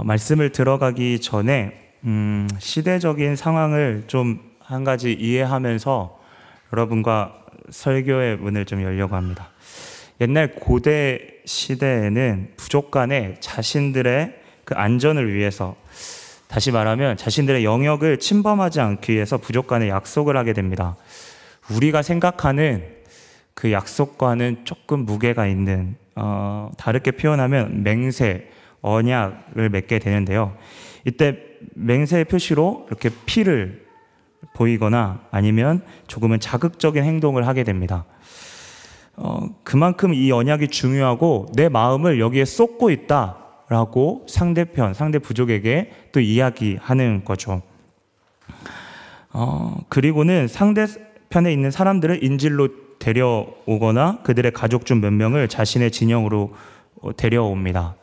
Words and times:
어, 0.00 0.04
말씀을 0.04 0.50
들어가기 0.50 1.20
전에 1.20 1.92
음, 2.04 2.48
시대적인 2.58 3.36
상황을 3.36 4.04
좀 4.06 4.50
한 4.70 4.84
가지 4.84 5.12
이해하면서 5.12 6.20
여러분과 6.72 7.34
설교의 7.70 8.36
문을 8.36 8.66
좀 8.66 8.82
열려고 8.82 9.16
합니다. 9.16 9.48
옛날 10.20 10.52
고대 10.52 11.18
시대에는 11.44 12.52
부족 12.56 12.92
간에 12.92 13.34
자신들의 13.40 14.32
그 14.64 14.76
안전을 14.76 15.34
위해서 15.34 15.74
다시 16.46 16.70
말하면 16.70 17.16
자신들의 17.16 17.64
영역을 17.64 18.20
침범하지 18.20 18.80
않기 18.80 19.12
위해서 19.12 19.38
부족 19.38 19.66
간에 19.66 19.88
약속을 19.88 20.36
하게 20.36 20.52
됩니다. 20.52 20.96
우리가 21.72 22.02
생각하는 22.02 22.84
그 23.54 23.72
약속과는 23.72 24.60
조금 24.62 25.00
무게가 25.00 25.48
있는 25.48 25.96
어, 26.14 26.70
다르게 26.78 27.10
표현하면 27.10 27.82
맹세, 27.82 28.48
언약을 28.82 29.68
맺게 29.70 29.98
되는데요. 29.98 30.56
이때 31.04 31.38
맹세의 31.74 32.24
표시로 32.26 32.86
이렇게 32.88 33.10
피를 33.26 33.86
보이거나 34.54 35.20
아니면 35.30 35.82
조금은 36.06 36.40
자극적인 36.40 37.04
행동을 37.04 37.46
하게 37.46 37.64
됩니다. 37.64 38.04
어, 39.16 39.48
그만큼 39.64 40.14
이 40.14 40.32
언약이 40.32 40.68
중요하고 40.68 41.46
내 41.54 41.68
마음을 41.68 42.20
여기에 42.20 42.46
쏟고 42.46 42.90
있다라고 42.90 44.26
상대편, 44.28 44.94
상대 44.94 45.18
부족에게 45.18 45.90
또 46.12 46.20
이야기하는 46.20 47.24
거죠. 47.24 47.62
어, 49.32 49.76
그리고는 49.88 50.48
상대편에 50.48 51.52
있는 51.52 51.70
사람들을 51.70 52.24
인질로 52.24 52.68
데려오거나 52.98 54.22
그들의 54.22 54.52
가족 54.52 54.84
중 54.86 55.00
몇 55.00 55.12
명을 55.12 55.48
자신의 55.48 55.90
진영으로 55.90 56.54
데려옵니다. 57.16 57.96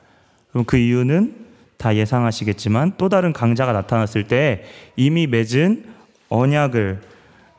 그럼 0.58 0.66
그 0.66 0.78
이유는 0.78 1.36
다 1.78 1.96
예상하시겠지만 1.96 2.94
또 2.98 3.10
다른 3.10 3.32
강자가 3.32 3.74
나타났을 3.74 4.24
때 4.24 4.64
이미 4.96 5.28
맺은 5.28 5.86
언약을 6.30 7.00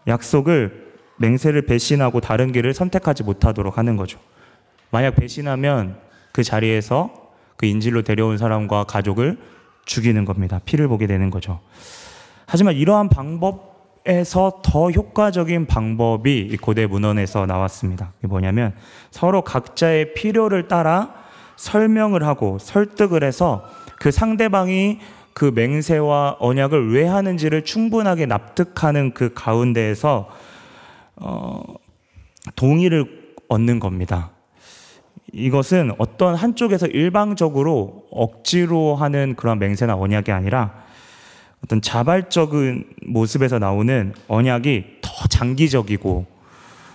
약속을 0.08 0.88
맹세를 1.18 1.62
배신하고 1.62 2.20
다른 2.20 2.50
길을 2.50 2.74
선택하지 2.74 3.22
못하도록 3.22 3.78
하는 3.78 3.96
거죠. 3.96 4.18
만약 4.90 5.14
배신하면 5.14 5.96
그 6.32 6.42
자리에서 6.42 7.12
그 7.56 7.66
인질로 7.66 8.02
데려온 8.02 8.36
사람과 8.36 8.82
가족을 8.82 9.38
죽이는 9.84 10.24
겁니다. 10.24 10.60
피를 10.64 10.88
보게 10.88 11.06
되는 11.06 11.30
거죠. 11.30 11.60
하지만 12.46 12.74
이러한 12.74 13.10
방법에서 13.10 14.60
더 14.64 14.90
효과적인 14.90 15.66
방법이 15.66 16.56
고대 16.56 16.86
문헌에서 16.86 17.46
나왔습니다. 17.46 18.12
이게 18.18 18.26
뭐냐면 18.26 18.74
서로 19.12 19.42
각자의 19.42 20.14
필요를 20.14 20.66
따라 20.66 21.27
설명을 21.58 22.24
하고 22.24 22.58
설득을 22.58 23.22
해서 23.22 23.68
그 23.96 24.10
상대방이 24.10 25.00
그 25.34 25.52
맹세와 25.54 26.36
언약을 26.38 26.94
왜 26.94 27.04
하는지를 27.06 27.64
충분하게 27.64 28.26
납득하는 28.26 29.12
그 29.12 29.34
가운데에서 29.34 30.28
어, 31.16 31.62
동의를 32.56 33.34
얻는 33.48 33.80
겁니다. 33.80 34.30
이것은 35.32 35.92
어떤 35.98 36.34
한쪽에서 36.34 36.86
일방적으로 36.86 38.06
억지로 38.10 38.94
하는 38.94 39.34
그런 39.36 39.58
맹세나 39.58 39.96
언약이 39.96 40.32
아니라 40.32 40.72
어떤 41.64 41.82
자발적인 41.82 42.84
모습에서 43.06 43.58
나오는 43.58 44.14
언약이 44.28 44.98
더 45.02 45.10
장기적이고 45.28 46.38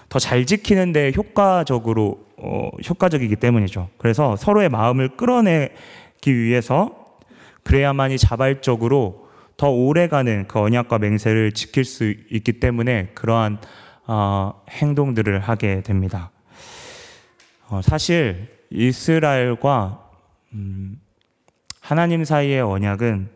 더 0.10 0.20
잘 0.20 0.46
지키는 0.46 0.94
데 0.94 1.12
효과적으로 1.16 2.20
어, 2.44 2.70
효과적이기 2.88 3.38
때문이죠. 3.38 3.90
그래서 3.98 4.36
서로의 4.36 4.70
마음을 4.70 5.16
끌어내기 5.16 6.36
위해서 6.36 7.18
그래야만이 7.64 8.18
자발적으로 8.18 9.30
더 9.56 9.70
오래가는 9.70 10.48
그 10.48 10.60
언약과 10.60 11.00
맹세를 11.00 11.54
지킬 11.54 11.86
수 11.86 12.04
있기 12.04 12.60
때문에 12.60 13.12
그러한 13.14 13.60
어, 14.06 14.62
행동들을 14.70 15.40
하게 15.40 15.82
됩니다. 15.82 16.32
어, 17.70 17.82
사실 17.82 18.50
이스라엘과 18.70 20.04
음, 20.54 21.00
하나님 21.80 22.26
사이의 22.26 22.62
언약은 22.62 23.30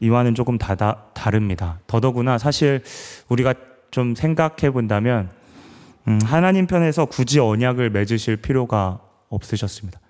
이와는 0.00 0.34
조금 0.34 0.58
다, 0.58 0.74
다, 0.74 1.06
다릅니다. 1.14 1.80
더더구나 1.86 2.38
사실 2.38 2.82
우리가 3.28 3.54
좀 3.90 4.14
생각해 4.14 4.70
본다면 4.72 5.30
음, 6.06 6.18
하나님 6.24 6.66
편에서 6.66 7.06
굳이 7.06 7.40
언약을 7.40 7.90
맺으실 7.90 8.36
필요가 8.36 9.00
없으셨습니다. 9.28 10.00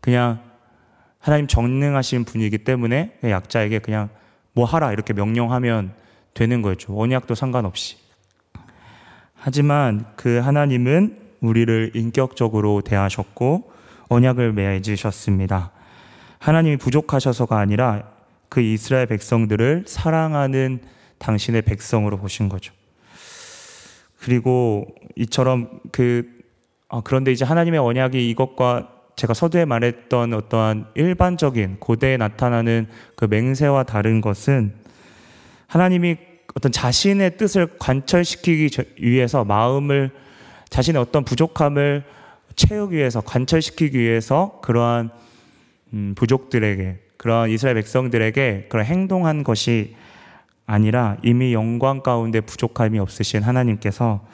그냥 0.00 0.40
하나님 1.20 1.46
전능하신 1.46 2.24
분이기 2.24 2.58
때문에 2.58 3.18
약자에게 3.22 3.80
그냥 3.80 4.08
뭐 4.52 4.64
하라 4.64 4.92
이렇게 4.92 5.12
명령하면 5.12 5.92
되는 6.34 6.62
거죠. 6.62 6.98
언약도 6.98 7.34
상관없이. 7.34 7.96
하지만 9.34 10.06
그 10.16 10.38
하나님은 10.38 11.18
우리를 11.40 11.92
인격적으로 11.94 12.80
대하셨고 12.82 13.72
언약을 14.08 14.52
맺으셨습니다. 14.52 15.70
하나님이 16.38 16.76
부족하셔서가 16.76 17.58
아니라 17.58 18.04
그 18.48 18.60
이스라엘 18.60 19.06
백성들을 19.06 19.84
사랑하는 19.86 20.80
당신의 21.18 21.62
백성으로 21.62 22.18
보신 22.18 22.48
거죠. 22.48 22.72
그리고 24.20 24.86
이처럼 25.16 25.80
그 25.92 26.38
아, 26.88 27.02
그런데 27.04 27.32
이제 27.32 27.44
하나님의 27.44 27.80
언약이 27.80 28.30
이것과 28.30 28.88
제가 29.16 29.34
서두에 29.34 29.64
말했던 29.64 30.32
어떠한 30.32 30.86
일반적인 30.94 31.78
고대에 31.80 32.16
나타나는 32.16 32.86
그 33.16 33.26
맹세와 33.26 33.82
다른 33.82 34.20
것은 34.20 34.74
하나님이 35.66 36.16
어떤 36.54 36.72
자신의 36.72 37.36
뜻을 37.36 37.68
관철시키기 37.78 38.70
위해서 39.00 39.44
마음을 39.44 40.10
자신의 40.70 41.00
어떤 41.00 41.24
부족함을 41.24 42.04
채우기 42.56 42.96
위해서 42.96 43.20
관철시키기 43.20 43.98
위해서 43.98 44.60
그러한 44.62 45.10
음, 45.92 46.14
부족들에게 46.16 46.98
그러한 47.16 47.50
이스라엘 47.50 47.74
백성들에게 47.74 48.66
그런 48.68 48.86
행동한 48.86 49.42
것이 49.42 49.94
아니라 50.68 51.16
이미 51.22 51.54
영광 51.54 52.02
가운데 52.02 52.42
부족함이 52.42 52.98
없으신 52.98 53.42
하나님께서 53.42 54.24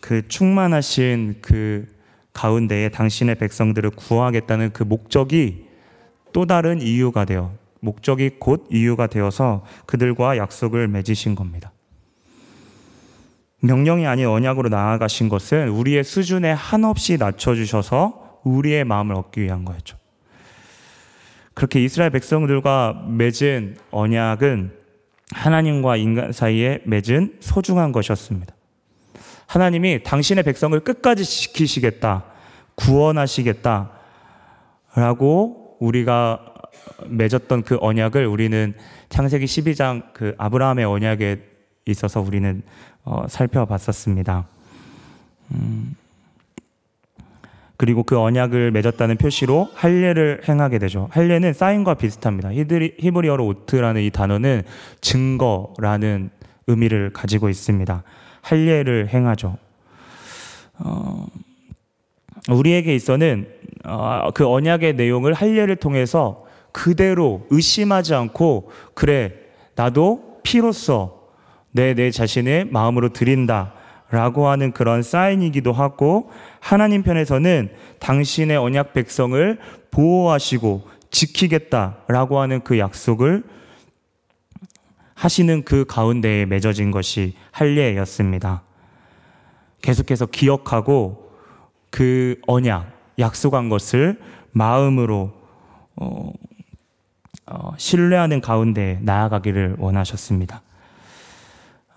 그 0.00 0.26
충만하신 0.26 1.36
그 1.42 1.86
가운데에 2.32 2.88
당신의 2.88 3.34
백성들을 3.34 3.90
구하겠다는 3.90 4.72
그 4.72 4.82
목적이 4.82 5.66
또 6.32 6.46
다른 6.46 6.80
이유가 6.80 7.26
되어 7.26 7.52
목적이 7.80 8.36
곧 8.38 8.66
이유가 8.70 9.08
되어서 9.08 9.62
그들과 9.84 10.38
약속을 10.38 10.88
맺으신 10.88 11.34
겁니다. 11.34 11.70
명령이 13.60 14.06
아닌 14.06 14.26
언약으로 14.28 14.70
나아가신 14.70 15.28
것은 15.28 15.68
우리의 15.68 16.02
수준에 16.02 16.50
한없이 16.50 17.18
낮춰주셔서 17.18 18.40
우리의 18.44 18.84
마음을 18.84 19.14
얻기 19.16 19.42
위한 19.42 19.66
거였죠. 19.66 19.98
그렇게 21.52 21.84
이스라엘 21.84 22.10
백성들과 22.10 23.04
맺은 23.08 23.76
언약은 23.90 24.77
하나님과 25.32 25.96
인간 25.96 26.32
사이에 26.32 26.80
맺은 26.84 27.36
소중한 27.40 27.92
것이었습니다. 27.92 28.54
하나님이 29.46 30.02
당신의 30.02 30.44
백성을 30.44 30.78
끝까지 30.80 31.24
지키시겠다, 31.24 32.24
구원하시겠다, 32.74 33.90
라고 34.94 35.76
우리가 35.80 36.54
맺었던 37.06 37.62
그 37.62 37.78
언약을 37.80 38.26
우리는 38.26 38.74
창세기 39.08 39.44
12장 39.46 40.12
그 40.12 40.34
아브라함의 40.38 40.84
언약에 40.84 41.42
있어서 41.86 42.20
우리는 42.20 42.62
어, 43.04 43.26
살펴봤었습니다. 43.28 44.46
음, 45.52 45.96
그리고 47.78 48.02
그 48.02 48.18
언약을 48.18 48.72
맺었다는 48.72 49.16
표시로 49.16 49.70
할례를 49.72 50.42
행하게 50.48 50.78
되죠. 50.78 51.08
할례는 51.12 51.54
사인과 51.54 51.94
비슷합니다. 51.94 52.52
히브리어로 52.52 53.46
오트라는 53.46 54.02
이 54.02 54.10
단어는 54.10 54.64
증거라는 55.00 56.30
의미를 56.66 57.10
가지고 57.12 57.48
있습니다. 57.48 58.02
할례를 58.42 59.08
행하죠. 59.08 59.56
어, 60.80 61.26
우리에게 62.50 62.94
있어는 62.94 63.48
어, 63.84 64.30
그 64.34 64.46
언약의 64.46 64.96
내용을 64.96 65.32
할례를 65.32 65.76
통해서 65.76 66.44
그대로 66.72 67.46
의심하지 67.50 68.14
않고 68.14 68.70
그래 68.94 69.32
나도 69.76 70.40
피로써 70.42 71.18
내 71.70 71.94
내 71.94 72.10
자신의 72.10 72.66
마음으로 72.70 73.10
드린다. 73.10 73.72
라고 74.10 74.48
하는 74.48 74.72
그런 74.72 75.02
사인이기도 75.02 75.72
하고 75.72 76.30
하나님 76.60 77.02
편에서는 77.02 77.70
당신의 77.98 78.56
언약 78.56 78.94
백성을 78.94 79.58
보호하시고 79.90 80.88
지키겠다라고 81.10 82.40
하는 82.40 82.60
그 82.62 82.78
약속을 82.78 83.44
하시는 85.14 85.64
그 85.64 85.84
가운데에 85.84 86.46
맺어진 86.46 86.90
것이 86.90 87.34
할례였습니다. 87.50 88.62
계속해서 89.82 90.26
기억하고 90.26 91.32
그 91.90 92.40
언약, 92.46 92.90
약속한 93.18 93.68
것을 93.68 94.20
마음으로 94.52 95.32
어, 95.96 96.32
어, 97.46 97.72
신뢰하는 97.76 98.40
가운데 98.40 98.98
나아가기를 99.02 99.76
원하셨습니다. 99.78 100.62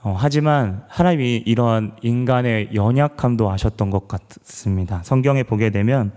어, 0.03 0.15
하지만 0.17 0.83
하나님이 0.87 1.43
이러한 1.45 1.95
인간의 2.01 2.69
연약함도 2.73 3.51
아셨던 3.51 3.91
것 3.91 4.07
같습니다. 4.07 5.01
성경에 5.03 5.43
보게 5.43 5.69
되면 5.69 6.11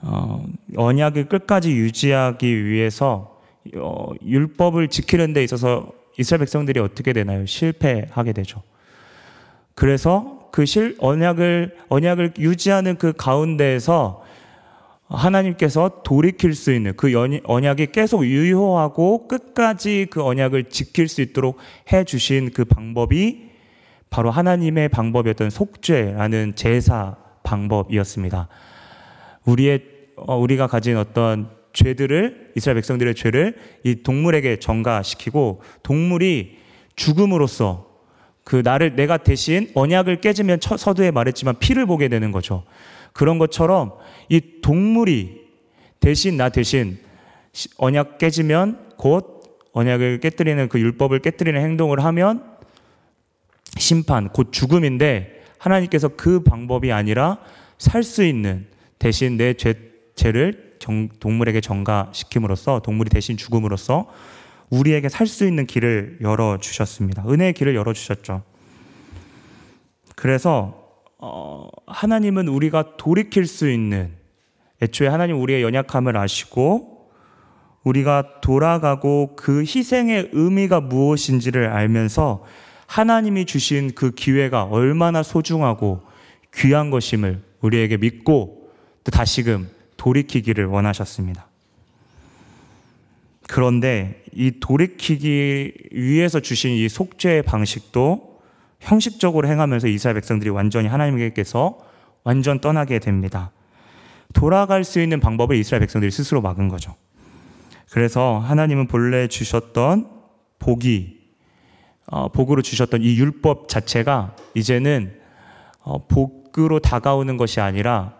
어, 0.00 0.44
언약을 0.76 1.28
끝까지 1.28 1.72
유지하기 1.72 2.64
위해서 2.64 3.38
어, 3.76 4.08
율법을 4.24 4.88
지키는 4.88 5.34
데 5.34 5.44
있어서 5.44 5.92
이스라엘 6.18 6.40
백성들이 6.40 6.80
어떻게 6.80 7.12
되나요? 7.12 7.44
실패하게 7.44 8.32
되죠. 8.32 8.62
그래서 9.74 10.48
그 10.50 10.64
실, 10.64 10.96
언약을, 10.98 11.76
언약을 11.88 12.34
유지하는 12.38 12.96
그 12.96 13.12
가운데에서 13.12 14.21
하나님께서 15.12 16.02
돌이킬 16.04 16.54
수 16.54 16.72
있는 16.72 16.94
그 16.96 17.12
언약이 17.44 17.92
계속 17.92 18.24
유효하고 18.24 19.28
끝까지 19.28 20.06
그 20.10 20.24
언약을 20.24 20.64
지킬 20.64 21.08
수 21.08 21.20
있도록 21.20 21.58
해 21.92 22.04
주신 22.04 22.50
그 22.50 22.64
방법이 22.64 23.50
바로 24.10 24.30
하나님의 24.30 24.88
방법이었던 24.88 25.50
속죄라는 25.50 26.54
제사 26.54 27.16
방법이었습니다. 27.42 28.48
우리의 29.44 29.82
어, 30.16 30.36
우리가 30.36 30.66
가진 30.66 30.96
어떤 30.96 31.50
죄들을 31.72 32.52
이스라엘 32.54 32.76
백성들의 32.76 33.14
죄를 33.14 33.56
이 33.84 34.02
동물에게 34.02 34.58
전가시키고 34.58 35.62
동물이 35.82 36.58
죽음으로써 36.96 37.90
그 38.44 38.56
나를 38.62 38.96
내가 38.96 39.16
대신 39.16 39.70
언약을 39.74 40.20
깨지면 40.20 40.58
서두에 40.60 41.10
말했지만 41.10 41.58
피를 41.58 41.86
보게 41.86 42.08
되는 42.08 42.32
거죠. 42.32 42.64
그런 43.12 43.38
것처럼 43.38 43.92
이 44.28 44.60
동물이 44.62 45.42
대신 46.00 46.36
나 46.36 46.48
대신 46.48 46.98
언약 47.76 48.18
깨지면 48.18 48.92
곧 48.96 49.60
언약을 49.72 50.20
깨뜨리는 50.20 50.68
그 50.68 50.80
율법을 50.80 51.20
깨뜨리는 51.20 51.60
행동을 51.60 52.04
하면 52.04 52.44
심판, 53.78 54.28
곧 54.28 54.52
죽음인데 54.52 55.42
하나님께서 55.58 56.08
그 56.08 56.42
방법이 56.42 56.92
아니라 56.92 57.38
살 57.78 58.02
수 58.02 58.24
있는 58.24 58.66
대신 58.98 59.36
내 59.36 59.54
죄, 59.54 59.74
죄를 60.14 60.76
정, 60.78 61.08
동물에게 61.08 61.60
전가시킴으로써 61.60 62.80
동물이 62.80 63.10
대신 63.10 63.36
죽음으로써 63.36 64.08
우리에게 64.70 65.08
살 65.08 65.26
수 65.26 65.46
있는 65.46 65.66
길을 65.66 66.18
열어 66.22 66.58
주셨습니다. 66.58 67.24
은혜의 67.28 67.52
길을 67.54 67.74
열어 67.74 67.92
주셨죠. 67.92 68.42
그래서 70.16 70.81
어, 71.24 71.68
하나님은 71.86 72.48
우리가 72.48 72.96
돌이킬 72.96 73.46
수 73.46 73.70
있는 73.70 74.10
애초에 74.82 75.06
하나님 75.06 75.40
우리의 75.40 75.62
연약함을 75.62 76.16
아시고 76.16 77.12
우리가 77.84 78.40
돌아가고 78.40 79.36
그 79.36 79.60
희생의 79.60 80.30
의미가 80.32 80.80
무엇인지를 80.80 81.68
알면서 81.68 82.44
하나님이 82.88 83.46
주신 83.46 83.92
그 83.94 84.10
기회가 84.10 84.64
얼마나 84.64 85.22
소중하고 85.22 86.02
귀한 86.54 86.90
것임을 86.90 87.40
우리에게 87.60 87.98
믿고 87.98 88.68
또 89.04 89.10
다시금 89.12 89.70
돌이키기를 89.96 90.66
원하셨습니다. 90.66 91.46
그런데 93.46 94.24
이 94.32 94.58
돌이키기 94.58 95.72
위해서 95.92 96.40
주신 96.40 96.72
이 96.72 96.88
속죄의 96.88 97.42
방식도 97.42 98.31
형식적으로 98.82 99.48
행하면서 99.48 99.88
이스라엘 99.88 100.14
백성들이 100.14 100.50
완전히 100.50 100.88
하나님께서 100.88 101.78
완전 102.24 102.60
떠나게 102.60 102.98
됩니다. 102.98 103.52
돌아갈 104.32 104.84
수 104.84 105.00
있는 105.00 105.20
방법을 105.20 105.56
이스라엘 105.56 105.80
백성들이 105.80 106.10
스스로 106.10 106.40
막은 106.40 106.68
거죠. 106.68 106.94
그래서 107.90 108.38
하나님은 108.38 108.88
본래 108.88 109.28
주셨던 109.28 110.08
복이 110.58 111.20
어, 112.06 112.28
복으로 112.28 112.62
주셨던 112.62 113.02
이 113.02 113.16
율법 113.18 113.68
자체가 113.68 114.34
이제는 114.54 115.16
어, 115.80 116.06
복으로 116.06 116.80
다가오는 116.80 117.36
것이 117.36 117.60
아니라 117.60 118.14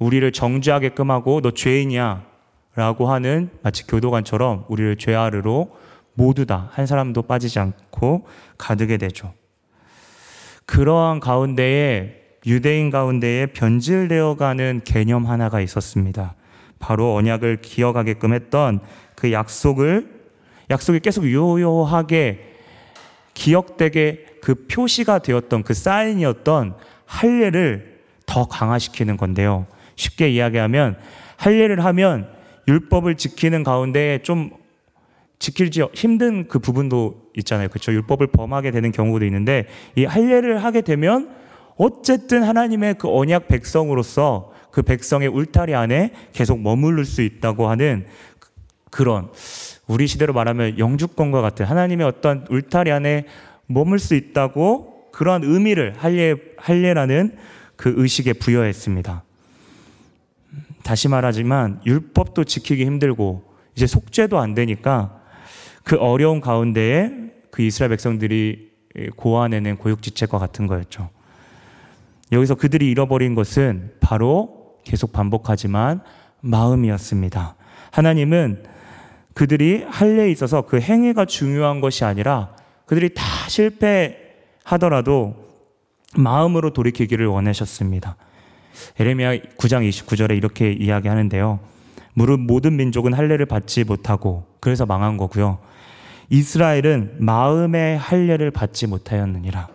우리를 0.00 0.30
정죄하게끔 0.32 1.10
하고 1.10 1.40
너 1.40 1.52
죄인이야 1.52 2.24
라고 2.74 3.10
하는 3.10 3.50
마치 3.62 3.86
교도관처럼 3.86 4.64
우리를 4.68 4.96
죄아르로 4.96 5.76
모두 6.14 6.46
다 6.46 6.70
한 6.72 6.86
사람도 6.86 7.22
빠지지 7.22 7.58
않고 7.58 8.26
가득게 8.58 8.96
되죠. 8.96 9.32
그러한 10.70 11.18
가운데에 11.18 12.14
유대인 12.46 12.90
가운데에 12.90 13.46
변질되어 13.46 14.36
가는 14.36 14.80
개념 14.84 15.26
하나가 15.26 15.60
있었습니다. 15.60 16.36
바로 16.78 17.16
언약을 17.16 17.60
기억하게끔 17.60 18.32
했던 18.32 18.78
그 19.16 19.32
약속을 19.32 20.08
약속이 20.70 21.00
계속 21.00 21.28
요요하게 21.28 22.54
기억되게 23.34 24.26
그 24.40 24.68
표시가 24.68 25.18
되었던 25.18 25.64
그 25.64 25.74
사인이었던 25.74 26.76
할례를 27.04 28.02
더 28.24 28.46
강화시키는 28.46 29.16
건데요. 29.16 29.66
쉽게 29.96 30.30
이야기하면 30.30 30.96
할례를 31.36 31.84
하면 31.84 32.30
율법을 32.68 33.16
지키는 33.16 33.64
가운데 33.64 34.20
좀 34.22 34.52
지킬지 35.40 35.82
힘든 35.94 36.46
그 36.46 36.58
부분도 36.58 37.30
있잖아요. 37.38 37.68
그렇죠? 37.68 37.92
율법을 37.92 38.28
범하게 38.28 38.70
되는 38.70 38.92
경우도 38.92 39.24
있는데 39.24 39.66
이 39.96 40.04
할례를 40.04 40.62
하게 40.62 40.82
되면 40.82 41.30
어쨌든 41.76 42.42
하나님의 42.42 42.94
그 42.98 43.08
언약 43.08 43.48
백성으로서 43.48 44.52
그 44.70 44.82
백성의 44.82 45.28
울타리 45.28 45.74
안에 45.74 46.12
계속 46.32 46.60
머무를 46.60 47.04
수 47.06 47.22
있다고 47.22 47.68
하는 47.68 48.06
그런 48.90 49.30
우리 49.86 50.06
시대로 50.06 50.34
말하면 50.34 50.78
영주권과 50.78 51.40
같은 51.40 51.64
하나님의 51.64 52.06
어떤 52.06 52.44
울타리 52.50 52.92
안에 52.92 53.26
머물 53.66 53.98
수 53.98 54.14
있다고 54.14 55.10
그러한 55.10 55.42
의미를 55.42 55.94
할례 55.96 56.36
할례라는 56.58 57.36
그 57.76 57.94
의식에 57.96 58.34
부여했습니다. 58.34 59.24
다시 60.82 61.08
말하지만 61.08 61.80
율법도 61.86 62.44
지키기 62.44 62.84
힘들고 62.84 63.42
이제 63.74 63.86
속죄도 63.86 64.38
안 64.38 64.54
되니까 64.54 65.19
그 65.84 65.96
어려운 65.96 66.40
가운데에 66.40 67.10
그 67.50 67.62
이스라엘 67.62 67.90
백성들이 67.90 68.70
고안해낸 69.16 69.76
고육지책과 69.76 70.38
같은 70.38 70.66
거였죠. 70.66 71.10
여기서 72.32 72.54
그들이 72.54 72.90
잃어버린 72.90 73.34
것은 73.34 73.92
바로 74.00 74.76
계속 74.84 75.12
반복하지만 75.12 76.00
마음이었습니다. 76.40 77.56
하나님은 77.90 78.64
그들이 79.34 79.84
할례에 79.88 80.30
있어서 80.30 80.62
그 80.62 80.80
행위가 80.80 81.24
중요한 81.24 81.80
것이 81.80 82.04
아니라 82.04 82.54
그들이 82.86 83.14
다 83.14 83.22
실패하더라도 83.48 85.34
마음으로 86.16 86.72
돌이키기를 86.72 87.26
원하셨습니다. 87.26 88.16
에레미야 88.98 89.36
9장 89.56 89.88
29절에 89.88 90.36
이렇게 90.36 90.72
이야기하는데요. 90.72 91.60
무릇 92.20 92.38
모든 92.38 92.76
민족은 92.76 93.14
할례를 93.14 93.46
받지 93.46 93.82
못하고 93.82 94.44
그래서 94.60 94.84
망한 94.84 95.16
거고요. 95.16 95.58
이스라엘은 96.28 97.16
마음의 97.18 97.96
할례를 97.96 98.50
받지 98.50 98.86
못하였느니라. 98.86 99.68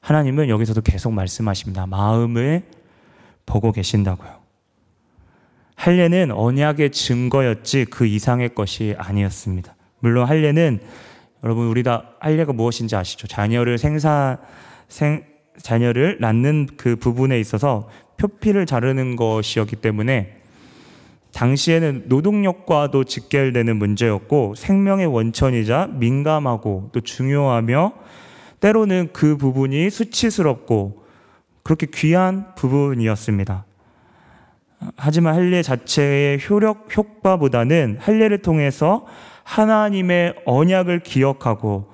하나님은 0.00 0.48
여기서도 0.48 0.80
계속 0.80 1.12
말씀하십니다. 1.12 1.86
마음을 1.86 2.62
보고 3.44 3.70
계신다고요. 3.70 4.30
할례는 5.74 6.30
언약의 6.30 6.90
증거였지 6.90 7.84
그 7.90 8.06
이상의 8.06 8.54
것이 8.54 8.94
아니었습니다. 8.96 9.74
물론 9.98 10.26
할례는 10.26 10.80
여러분 11.44 11.66
우리 11.66 11.82
다 11.82 12.14
할례가 12.20 12.54
무엇인지 12.54 12.96
아시죠? 12.96 13.26
자녀를 13.26 13.76
생산 13.76 14.38
생 14.88 15.24
자녀를 15.60 16.16
낳는 16.18 16.66
그 16.78 16.96
부분에 16.96 17.38
있어서 17.40 17.90
표피를 18.16 18.64
자르는 18.64 19.16
것이었기 19.16 19.76
때문에 19.76 20.41
당시에는 21.32 22.04
노동력과도 22.06 23.04
직결되는 23.04 23.76
문제였고 23.76 24.54
생명의 24.56 25.06
원천이자 25.06 25.88
민감하고 25.94 26.90
또 26.92 27.00
중요하며 27.00 27.92
때로는 28.60 29.10
그 29.12 29.36
부분이 29.36 29.90
수치스럽고 29.90 31.04
그렇게 31.62 31.86
귀한 31.92 32.54
부분이었습니다. 32.54 33.64
하지만 34.96 35.34
할례 35.34 35.62
자체의 35.62 36.40
효력 36.48 36.96
효과보다는 36.96 37.98
할례를 38.00 38.42
통해서 38.42 39.06
하나님의 39.44 40.34
언약을 40.44 41.00
기억하고 41.00 41.92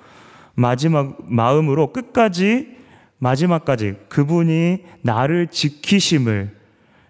마지막 0.55 1.17
마음으로 1.21 1.93
끝까지 1.93 2.77
마지막까지 3.19 3.95
그분이 4.09 4.83
나를 5.01 5.47
지키심을 5.47 6.55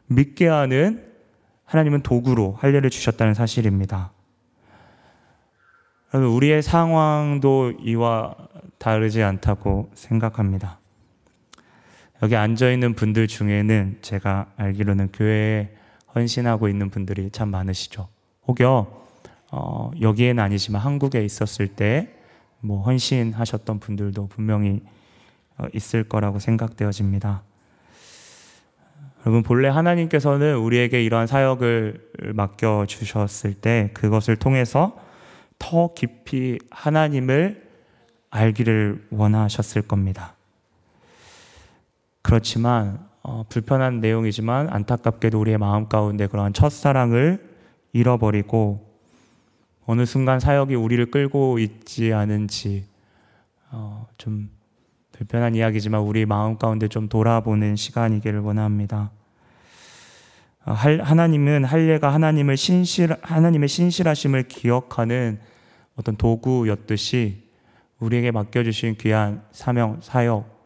믿게 0.07 0.47
하는 0.47 1.08
하나님은 1.69 2.01
도구로 2.01 2.57
할례를 2.59 2.89
주셨다는 2.89 3.33
사실입니다. 3.33 4.11
우리의 6.13 6.61
상황도 6.61 7.73
이와 7.83 8.35
다르지 8.77 9.21
않다고 9.21 9.91
생각합니다. 9.93 10.79
여기 12.21 12.35
앉아 12.35 12.71
있는 12.71 12.95
분들 12.95 13.27
중에는 13.27 13.99
제가 14.01 14.47
알기로는 14.57 15.11
교회에 15.11 15.75
헌신하고 16.15 16.67
있는 16.67 16.89
분들이 16.89 17.29
참 17.31 17.49
많으시죠. 17.49 18.07
혹여 18.47 19.05
어, 19.51 19.91
여기에는 19.99 20.43
아니지만 20.43 20.81
한국에 20.81 21.23
있었을 21.23 21.67
때 21.67 22.19
뭐 22.61 22.81
헌신하셨던 22.83 23.79
분들도 23.79 24.27
분명히 24.27 24.81
어, 25.57 25.65
있을 25.73 26.03
거라고 26.03 26.39
생각되어집니다. 26.39 27.43
여러분 29.21 29.43
본래 29.43 29.67
하나님께서는 29.67 30.57
우리에게 30.57 31.03
이러한 31.03 31.27
사역을 31.27 32.33
맡겨 32.33 32.85
주셨을 32.87 33.53
때 33.53 33.91
그것을 33.93 34.37
통해서 34.37 34.97
더 35.57 35.93
깊이 35.93 36.57
하나님을 36.71 37.67
알기를 38.29 39.07
원하셨을 39.09 39.81
겁니다. 39.81 40.35
그렇지만 42.21 43.07
어, 43.21 43.43
불편한 43.49 43.99
내용이지만 43.99 44.69
안타깝게도 44.69 45.39
우리의 45.39 45.57
마음 45.57 45.89
가운데 45.89 46.27
그러한 46.27 46.53
첫사랑을 46.53 47.45
잃어버리고 47.91 48.87
어느 49.85 50.05
순간 50.05 50.39
사역이 50.39 50.75
우리를 50.75 51.11
끌고 51.11 51.59
있지 51.59 52.13
않은지 52.13 52.85
어, 53.71 54.07
좀 54.17 54.49
불편한 55.11 55.55
이야기지만 55.55 56.01
우리 56.01 56.25
마음 56.25 56.57
가운데 56.57 56.87
좀 56.87 57.09
돌아보는 57.09 57.75
시간이기를 57.75 58.39
원합니다. 58.39 59.11
어, 60.65 60.73
하나님은 60.73 61.65
할례가 61.65 62.13
하나님을 62.13 62.57
신실 62.57 63.15
하나님의 63.21 63.67
신실하심을 63.67 64.47
기억하는 64.47 65.39
어떤 65.95 66.15
도구였듯이 66.15 67.49
우리에게 67.99 68.31
맡겨주신 68.31 68.95
귀한 68.97 69.43
사명 69.51 69.99
사역 70.01 70.59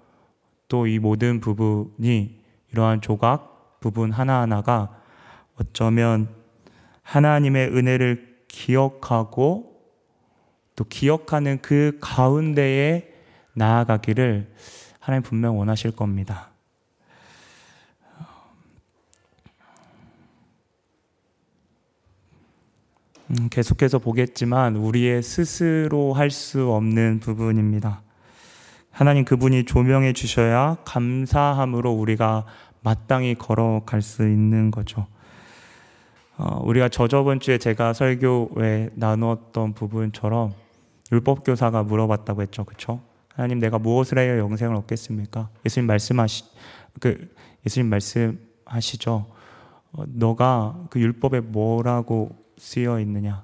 또 0.74 0.88
이 0.88 0.98
모든 0.98 1.40
부분이 1.40 2.42
이러한 2.72 3.02
조각 3.02 3.80
부분 3.80 4.12
하나하나가 4.12 4.90
어쩌면 5.62 6.28
하나님의 7.04 7.68
은혜를 7.68 8.38
기억하고 8.48 9.72
또 10.76 10.84
기억하는 10.86 11.62
그 11.62 12.00
가운데에 12.02 13.13
나아가기를 13.54 14.54
하나님 15.00 15.24
분명 15.24 15.58
원하실 15.58 15.92
겁니다. 15.92 16.50
음, 23.32 23.48
계속해서 23.50 24.00
보겠지만 24.00 24.76
우리의 24.76 25.24
스스로 25.24 26.14
할 26.14 26.30
수 26.30 26.72
없는 26.72 27.20
부분입니다. 27.20 28.02
하나님 28.92 29.26
그분이 29.26 29.66
조명해 29.66 30.14
주셔야 30.14 30.78
감사함으로 30.86 31.92
우리가 31.92 32.46
마땅히 32.82 33.34
걸어갈 33.36 34.02
수 34.02 34.24
있는 34.24 34.72
거죠. 34.72 35.08
어, 36.38 36.60
우리가 36.64 36.90
저저번 36.90 37.40
주에 37.40 37.58
제가 37.58 37.94
설교에 37.94 38.90
나누었던 38.96 39.74
부분처럼 39.74 40.54
율법 41.12 41.44
교사가 41.44 41.84
물어봤다고 41.84 42.42
했죠, 42.42 42.64
그렇죠? 42.66 43.02
하나님 43.36 43.60
내가 43.60 43.80
무엇을 43.80 44.20
해야 44.20 44.38
영생을 44.38 44.76
얻겠습니까? 44.76 45.50
예수님 45.66 45.88
말씀하시 45.88 46.44
그 47.00 47.34
예수님 47.66 47.90
말씀하시죠. 47.90 49.26
어, 49.94 50.04
너가 50.08 50.86
그 50.90 51.00
율법에 51.00 51.40
뭐라고 51.42 52.36
쓰여 52.58 53.00
있느냐? 53.00 53.44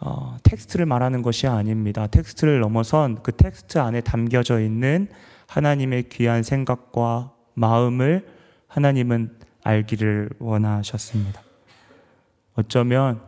어, 0.00 0.36
텍스트를 0.42 0.86
말하는 0.86 1.22
것이 1.22 1.46
아닙니다. 1.46 2.06
텍스트를 2.06 2.60
넘어선 2.60 3.22
그 3.22 3.32
텍스트 3.32 3.78
안에 3.78 4.00
담겨져 4.00 4.60
있는 4.60 5.08
하나님의 5.48 6.08
귀한 6.08 6.42
생각과 6.42 7.32
마음을 7.54 8.26
하나님은 8.66 9.38
알기를 9.62 10.30
원하셨습니다. 10.40 11.40
어쩌면 12.54 13.20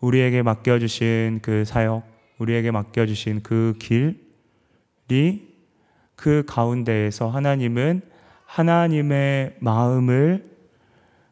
우리에게 0.00 0.42
맡겨주신 0.42 1.40
그 1.42 1.64
사역, 1.64 2.04
우리에게 2.38 2.70
맡겨주신 2.70 3.42
그 3.42 3.74
길이 3.78 4.23
그 6.16 6.44
가운데에서 6.46 7.28
하나님은 7.28 8.02
하나님의 8.46 9.56
마음을 9.60 10.50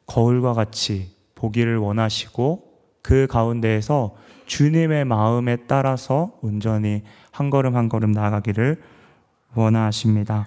거울과 0.06 0.54
같이 0.54 1.14
보기를 1.34 1.76
원하시고 1.78 2.72
그 3.02 3.26
가운데에서 3.28 4.16
주님의 4.46 5.04
마음에 5.04 5.56
따라서 5.66 6.32
온전히 6.42 7.02
한 7.30 7.50
걸음 7.50 7.76
한 7.76 7.88
걸음 7.88 8.12
나아가기를 8.12 8.82
원하십니다. 9.54 10.46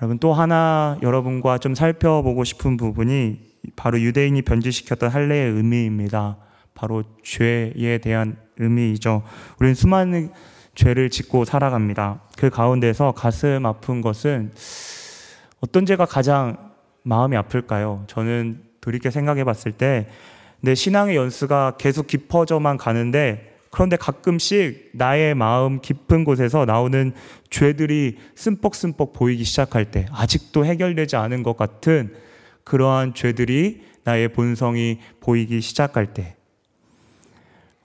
여러분 0.00 0.18
또 0.18 0.32
하나 0.32 0.98
여러분과 1.02 1.58
좀 1.58 1.74
살펴보고 1.74 2.44
싶은 2.44 2.76
부분이 2.76 3.40
바로 3.76 4.00
유대인이 4.00 4.42
변질시켰던 4.42 5.10
할례의 5.10 5.52
의미입니다. 5.52 6.36
바로 6.74 7.02
죄에 7.22 7.98
대한 8.02 8.36
의미이죠. 8.58 9.22
우리는 9.58 9.74
수많은 9.74 10.30
죄를 10.76 11.10
짓고 11.10 11.44
살아갑니다. 11.44 12.20
그 12.38 12.50
가운데서 12.50 13.12
가슴 13.12 13.66
아픈 13.66 14.00
것은 14.00 14.52
어떤 15.60 15.84
죄가 15.84 16.06
가장 16.06 16.70
마음이 17.02 17.36
아플까요? 17.36 18.04
저는 18.06 18.62
돌이켜 18.80 19.10
생각해 19.10 19.42
봤을 19.42 19.72
때 19.72 20.06
내 20.60 20.74
신앙의 20.74 21.16
연수가 21.16 21.76
계속 21.78 22.06
깊어져만 22.06 22.76
가는데 22.76 23.54
그런데 23.70 23.96
가끔씩 23.96 24.90
나의 24.94 25.34
마음 25.34 25.80
깊은 25.80 26.24
곳에서 26.24 26.64
나오는 26.64 27.12
죄들이 27.50 28.16
씀뻑씀뻑 28.34 29.12
보이기 29.12 29.44
시작할 29.44 29.90
때, 29.90 30.06
아직도 30.10 30.64
해결되지 30.64 31.16
않은 31.16 31.42
것 31.42 31.56
같은 31.56 32.14
그러한 32.64 33.12
죄들이 33.12 33.82
나의 34.04 34.32
본성이 34.32 34.98
보이기 35.20 35.60
시작할 35.60 36.14
때, 36.14 36.36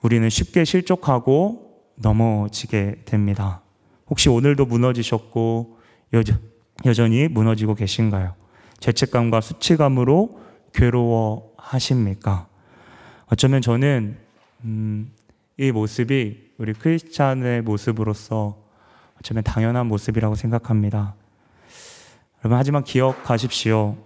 우리는 0.00 0.28
쉽게 0.30 0.64
실족하고 0.64 1.71
넘어지게 1.96 3.02
됩니다. 3.04 3.62
혹시 4.08 4.28
오늘도 4.28 4.66
무너지셨고 4.66 5.78
여전, 6.12 6.40
여전히 6.84 7.28
무너지고 7.28 7.74
계신가요? 7.74 8.34
죄책감과 8.80 9.40
수치감으로 9.40 10.40
괴로워하십니까? 10.74 12.48
어쩌면 13.26 13.62
저는 13.62 14.18
음, 14.64 15.12
이 15.56 15.70
모습이 15.70 16.52
우리 16.58 16.72
크리스찬의 16.72 17.62
모습으로서 17.62 18.58
어쩌면 19.18 19.44
당연한 19.44 19.86
모습이라고 19.86 20.34
생각합니다. 20.34 21.14
여러분, 22.40 22.58
하지만 22.58 22.82
기억하십시오. 22.82 23.96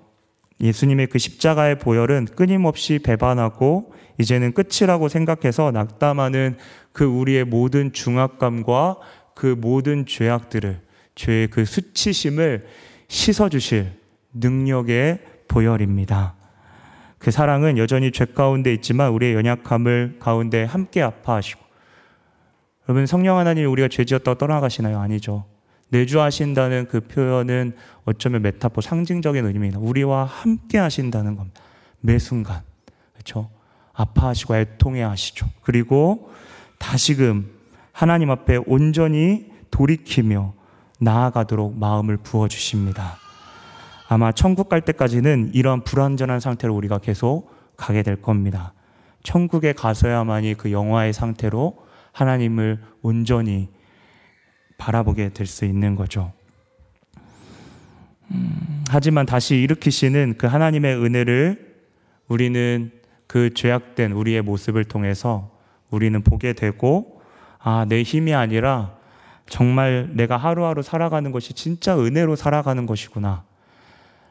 예수님의 0.60 1.08
그 1.08 1.18
십자가의 1.18 1.78
보혈은 1.78 2.26
끊임없이 2.36 2.98
배반하고 2.98 3.92
이제는 4.18 4.52
끝이라고 4.52 5.08
생각해서 5.08 5.70
낙담하는 5.70 6.56
그 6.92 7.04
우리의 7.04 7.44
모든 7.44 7.92
중압감과 7.92 8.96
그 9.34 9.54
모든 9.58 10.06
죄악들을, 10.06 10.80
죄의 11.14 11.48
그 11.48 11.64
수치심을 11.64 12.66
씻어주실 13.08 13.92
능력의 14.32 15.20
보혈입니다. 15.48 16.34
그 17.18 17.30
사랑은 17.30 17.78
여전히 17.78 18.12
죄 18.12 18.24
가운데 18.24 18.72
있지만 18.74 19.10
우리의 19.10 19.34
연약함을 19.34 20.16
가운데 20.20 20.64
함께 20.64 21.02
아파하시고 21.02 21.60
여러분 22.88 23.06
성령 23.06 23.36
하나님 23.38 23.70
우리가 23.70 23.88
죄지었다고 23.88 24.38
떠나가시나요? 24.38 24.98
아니죠. 25.00 25.44
내주하신다는 25.88 26.88
그 26.88 27.00
표현은 27.00 27.74
어쩌면 28.04 28.42
메타포 28.42 28.80
상징적인 28.80 29.44
의미입니다. 29.44 29.78
우리와 29.78 30.24
함께 30.24 30.78
하신다는 30.78 31.36
겁니다. 31.36 31.60
매 32.00 32.18
순간. 32.18 32.62
그렇죠? 33.14 33.50
아파하시고 33.92 34.56
애통해 34.56 35.02
하시죠. 35.02 35.46
그리고 35.62 36.30
다시금 36.78 37.50
하나님 37.92 38.30
앞에 38.30 38.58
온전히 38.66 39.50
돌이키며 39.70 40.52
나아가도록 41.00 41.78
마음을 41.78 42.16
부어 42.16 42.48
주십니다. 42.48 43.16
아마 44.08 44.32
천국 44.32 44.68
갈 44.68 44.82
때까지는 44.82 45.50
이런 45.54 45.82
불완전한 45.82 46.40
상태로 46.40 46.74
우리가 46.74 46.98
계속 46.98 47.50
가게 47.76 48.02
될 48.02 48.20
겁니다. 48.22 48.72
천국에 49.22 49.72
가서야만이 49.72 50.54
그 50.54 50.70
영화의 50.70 51.12
상태로 51.12 51.76
하나님을 52.12 52.80
온전히 53.02 53.68
바라보게 54.78 55.30
될 55.30 55.46
수 55.46 55.64
있는 55.64 55.96
거죠. 55.96 56.32
음, 58.30 58.84
하지만 58.88 59.26
다시 59.26 59.56
일으키시는 59.56 60.34
그 60.38 60.46
하나님의 60.46 60.96
은혜를 60.96 61.76
우리는 62.28 62.90
그 63.26 63.54
죄악된 63.54 64.12
우리의 64.12 64.42
모습을 64.42 64.84
통해서 64.84 65.50
우리는 65.90 66.20
보게 66.22 66.52
되고, 66.52 67.20
아, 67.58 67.86
내 67.88 68.02
힘이 68.02 68.34
아니라 68.34 68.96
정말 69.48 70.10
내가 70.14 70.36
하루하루 70.36 70.82
살아가는 70.82 71.30
것이 71.30 71.54
진짜 71.54 71.96
은혜로 71.98 72.36
살아가는 72.36 72.84
것이구나. 72.86 73.44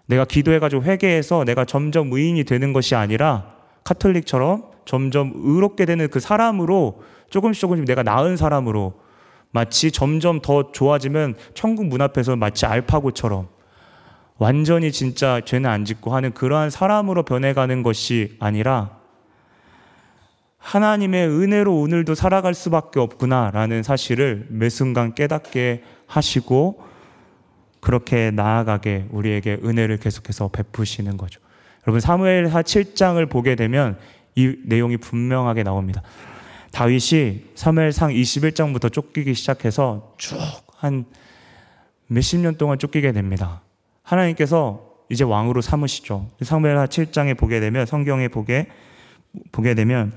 내가 0.07 0.25
기도해가지고 0.25 0.83
회개해서 0.83 1.45
내가 1.45 1.65
점점 1.65 2.11
의인이 2.11 2.43
되는 2.43 2.73
것이 2.73 2.95
아니라 2.95 3.55
카톨릭처럼 3.83 4.65
점점 4.85 5.31
의롭게 5.35 5.85
되는 5.85 6.07
그 6.09 6.19
사람으로 6.19 7.01
조금씩 7.29 7.61
조금씩 7.61 7.85
내가 7.85 8.03
나은 8.03 8.37
사람으로 8.37 9.04
마치 9.55 9.89
점점 9.89 10.41
더 10.41 10.74
좋아지면 10.74 11.35
천국 11.53 11.85
문 11.85 12.01
앞에서 12.01 12.35
마치 12.35 12.65
알파고처럼 12.65 13.47
완전히 14.38 14.91
진짜 14.91 15.39
죄는 15.45 15.69
안 15.69 15.85
짓고 15.85 16.13
하는 16.13 16.33
그러한 16.33 16.69
사람으로 16.69 17.24
변해가는 17.24 17.81
것이 17.81 18.35
아니라 18.41 18.97
하나님의 20.57 21.29
은혜로 21.29 21.74
오늘도 21.74 22.15
살아갈 22.15 22.53
수밖에 22.53 23.00
없구나라는 23.00 23.81
사실을 23.81 24.47
매 24.50 24.67
순간 24.67 25.15
깨닫게 25.15 25.83
하시고 26.05 26.83
그렇게 27.79 28.31
나아가게 28.31 29.05
우리에게 29.09 29.59
은혜를 29.63 30.00
계속해서 30.00 30.50
베푸시는 30.50 31.15
거죠. 31.15 31.39
여러분 31.88 32.01
사무엘 32.01 32.47
하 32.47 32.62
7장을 32.62 33.29
보게 33.29 33.55
되면 33.55 33.97
이 34.35 34.57
내용이 34.65 34.97
분명하게 34.97 35.63
나옵니다. 35.63 36.01
다윗이 36.75 37.46
사무엘상 37.55 38.12
21장부터 38.12 38.91
쫓기기 38.91 39.34
시작해서 39.34 40.13
쭉 40.17 40.65
한 40.86 41.05
몇십 42.08 42.39
년 42.39 42.55
동안 42.55 42.77
쫓기게 42.77 43.12
됩니다. 43.12 43.62
하나님께서 44.03 44.84
이제 45.10 45.24
왕으로 45.24 45.62
삼으시죠. 45.62 46.29
사무엘하 46.41 46.88
7장에 46.88 47.38
보게 47.38 47.60
되면 47.60 47.86
성경에 47.86 48.27
보게 48.27 48.67
보게 49.51 49.74
되면 49.74 50.13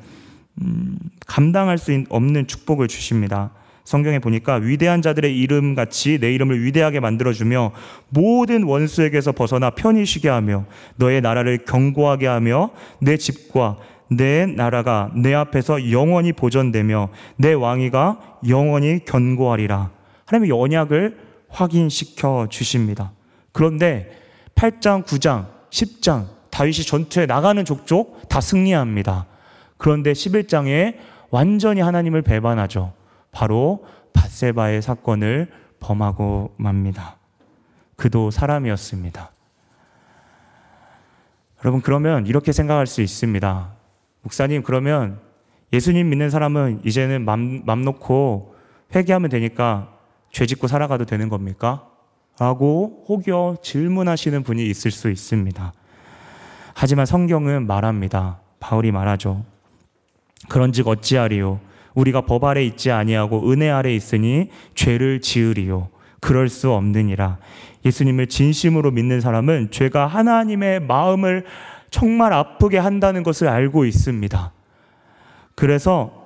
음, 0.61 0.99
감당할 1.27 1.79
수 1.79 2.05
없는 2.09 2.47
축복을 2.47 2.89
주십니다. 2.89 3.53
성경에 3.85 4.19
보니까 4.19 4.57
위대한 4.57 5.01
자들의 5.01 5.39
이름 5.39 5.75
같이 5.75 6.19
내 6.19 6.35
이름을 6.35 6.63
위대하게 6.63 7.01
만들어주며 7.01 7.73
모든 8.11 8.65
원수에게서 8.65 9.33
벗어나 9.33 9.71
편히 9.71 10.05
쉬게 10.05 10.29
하며 10.29 10.67
너의 10.97 11.23
나라를 11.23 11.65
견고하게 11.65 12.27
하며 12.27 12.71
내 13.01 13.17
집과 13.17 13.79
내 14.11 14.47
나라가 14.47 15.11
내 15.15 15.35
앞에서 15.35 15.91
영원히 15.91 16.33
보존되며 16.33 17.11
내 17.37 17.53
왕위가 17.53 18.39
영원히 18.49 19.05
견고하리라. 19.05 19.91
하나님의 20.27 20.59
언약을 20.59 21.19
확인시켜 21.49 22.49
주십니다. 22.51 23.13
그런데 23.53 24.11
8장, 24.55 25.05
9장, 25.05 25.47
10장 25.71 26.27
다윗이 26.51 26.85
전투에 26.85 27.27
나가는 27.27 27.65
족족 27.65 28.29
다 28.29 28.41
승리합니다. 28.41 29.27
그런데 29.77 30.13
11장에 30.13 30.97
완전히 31.31 31.81
하나님을 31.81 32.23
배반하죠. 32.23 32.93
바로 33.31 33.85
바세바의 34.13 34.83
사건을 34.83 35.49
범하고 35.81 36.55
맙니다. 36.57 37.17
그도 37.97 38.31
사람이었습니다. 38.31 39.31
여러분 41.63 41.81
그러면 41.81 42.27
이렇게 42.27 42.53
생각할 42.53 42.87
수 42.87 43.03
있습니다. 43.03 43.78
목사님 44.29 44.63
그러면 44.63 45.21
예수님 45.73 46.11
믿는 46.11 46.29
사람은 46.29 46.83
이제는 46.85 47.25
맘, 47.25 47.63
맘 47.65 47.83
놓고 47.83 48.55
회개하면 48.95 49.31
되니까 49.31 49.89
죄 50.31 50.45
짓고 50.45 50.67
살아가도 50.67 51.07
되는 51.07 51.31
겁니까? 51.31 51.87
라고 52.39 53.05
혹여 53.09 53.57
질문하시는 53.63 54.43
분이 54.43 54.67
있을 54.69 54.91
수 54.91 55.11
있습니다. 55.11 55.73
하지만 56.75 57.07
성경은 57.07 57.67
말합니다. 57.67 58.41
바울이 58.61 58.93
말하죠. 58.93 59.45
그런즉 60.49 60.89
어찌하리요? 60.89 61.61
우리가 61.95 62.21
법 62.21 62.45
아래 62.45 62.63
있지 62.65 62.91
아니하고 62.91 63.51
은혜 63.51 63.71
아래 63.71 63.95
있으니 63.95 64.51
죄를 64.75 65.23
지으리요. 65.23 65.89
그럴 66.21 66.49
수 66.49 66.71
없느니라. 66.73 67.39
예수님을 67.85 68.27
진심으로 68.27 68.91
믿는 68.91 69.21
사람은 69.21 69.71
죄가 69.71 70.07
하나님의 70.07 70.81
마음을 70.81 71.47
정말 71.91 72.33
아프게 72.33 72.79
한다는 72.79 73.23
것을 73.23 73.49
알고 73.49 73.85
있습니다. 73.85 74.53
그래서 75.55 76.19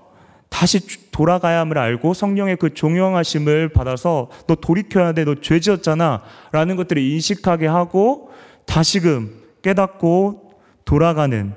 다시 0.48 0.80
돌아가야함을 1.10 1.78
알고 1.78 2.12
성령의 2.12 2.56
그 2.56 2.74
종영하심을 2.74 3.70
받아서 3.70 4.28
너 4.46 4.54
돌이켜야 4.54 5.12
돼, 5.12 5.24
너 5.24 5.34
죄 5.40 5.60
지었잖아. 5.60 6.22
라는 6.52 6.76
것들을 6.76 7.00
인식하게 7.02 7.66
하고 7.66 8.30
다시금 8.66 9.30
깨닫고 9.62 10.52
돌아가는 10.84 11.54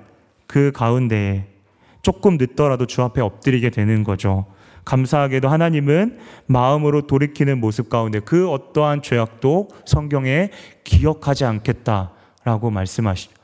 그 0.47 0.71
가운데에 0.74 1.47
조금 2.01 2.38
늦더라도 2.38 2.85
주 2.85 3.01
앞에 3.01 3.19
엎드리게 3.21 3.69
되는 3.71 4.03
거죠. 4.03 4.45
감사하게도 4.85 5.50
하나님은 5.50 6.19
마음으로 6.45 7.07
돌이키는 7.07 7.59
모습 7.59 7.89
가운데 7.89 8.20
그 8.20 8.50
어떠한 8.50 9.01
죄악도 9.01 9.70
성경에 9.85 10.51
기억하지 10.83 11.44
않겠다라고 11.44 12.70
말씀하시죠. 12.70 13.34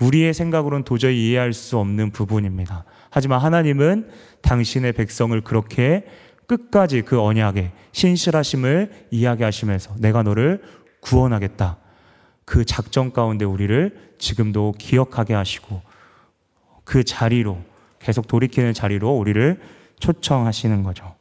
우리의 0.00 0.34
생각으로는 0.34 0.84
도저히 0.84 1.28
이해할 1.28 1.52
수 1.52 1.78
없는 1.78 2.10
부분입니다. 2.10 2.84
하지만 3.10 3.40
하나님은 3.40 4.08
당신의 4.42 4.92
백성을 4.92 5.38
그렇게 5.42 6.04
끝까지 6.46 7.02
그 7.02 7.20
언약에 7.20 7.72
신실하심을 7.92 9.06
이야기하시면서 9.10 9.96
내가 9.98 10.22
너를 10.22 10.62
구원하겠다. 11.00 11.78
그 12.44 12.64
작전 12.64 13.12
가운데 13.12 13.44
우리를 13.44 14.14
지금도 14.18 14.74
기억하게 14.78 15.34
하시고 15.34 15.80
그 16.84 17.04
자리로 17.04 17.58
계속 17.98 18.28
돌이키는 18.28 18.74
자리로 18.74 19.10
우리를 19.10 19.60
초청하시는 19.98 20.82
거죠. 20.82 21.14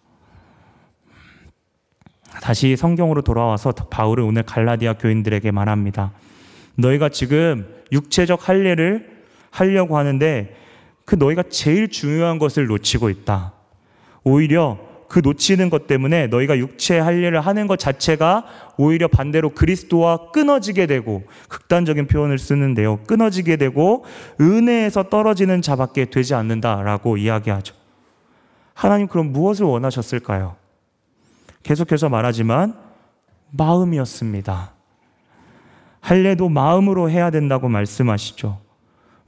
다시 2.42 2.76
성경으로 2.76 3.22
돌아와서 3.22 3.72
바울은 3.72 4.26
오늘 4.26 4.44
갈라디아 4.44 4.94
교인들에게 4.94 5.52
말합니다. 5.52 6.12
너희가 6.76 7.10
지금 7.10 7.68
육체적 7.92 8.48
할례를 8.48 9.12
하려고 9.52 9.98
하는데 9.98 10.56
그 11.06 11.16
너희가 11.16 11.44
제일 11.50 11.90
중요한 11.90 12.40
것을 12.40 12.68
놓치고 12.68 13.10
있다. 13.10 13.54
오히려 14.24 14.80
그 15.14 15.20
놓치는 15.20 15.70
것 15.70 15.86
때문에 15.86 16.26
너희가 16.26 16.58
육체 16.58 16.98
할례를 16.98 17.40
하는 17.40 17.68
것 17.68 17.78
자체가 17.78 18.46
오히려 18.78 19.08
반대로 19.08 19.52
그리스도와 19.52 20.32
끊어지게 20.32 20.88
되고 20.88 21.24
극단적인 21.50 22.08
표현을 22.08 22.40
쓰는데요. 22.40 22.98
끊어지게 23.04 23.58
되고 23.58 24.06
은혜에서 24.42 25.10
떨어지는 25.10 25.62
자밖에 25.62 26.06
되지 26.06 26.34
않는다라고 26.34 27.18
이야기하죠. 27.18 27.76
하나님 28.74 29.08
그럼 29.08 29.32
무엇을 29.32 29.68
원하셨을까요? 29.68 30.56
계속해서 31.62 32.10
말하지만 32.10 32.76
마음이었습니다. 33.52 34.74
할례도 36.04 36.50
마음으로 36.50 37.10
해야 37.10 37.32
된다고 37.32 37.70
말씀하시죠. 37.70 38.60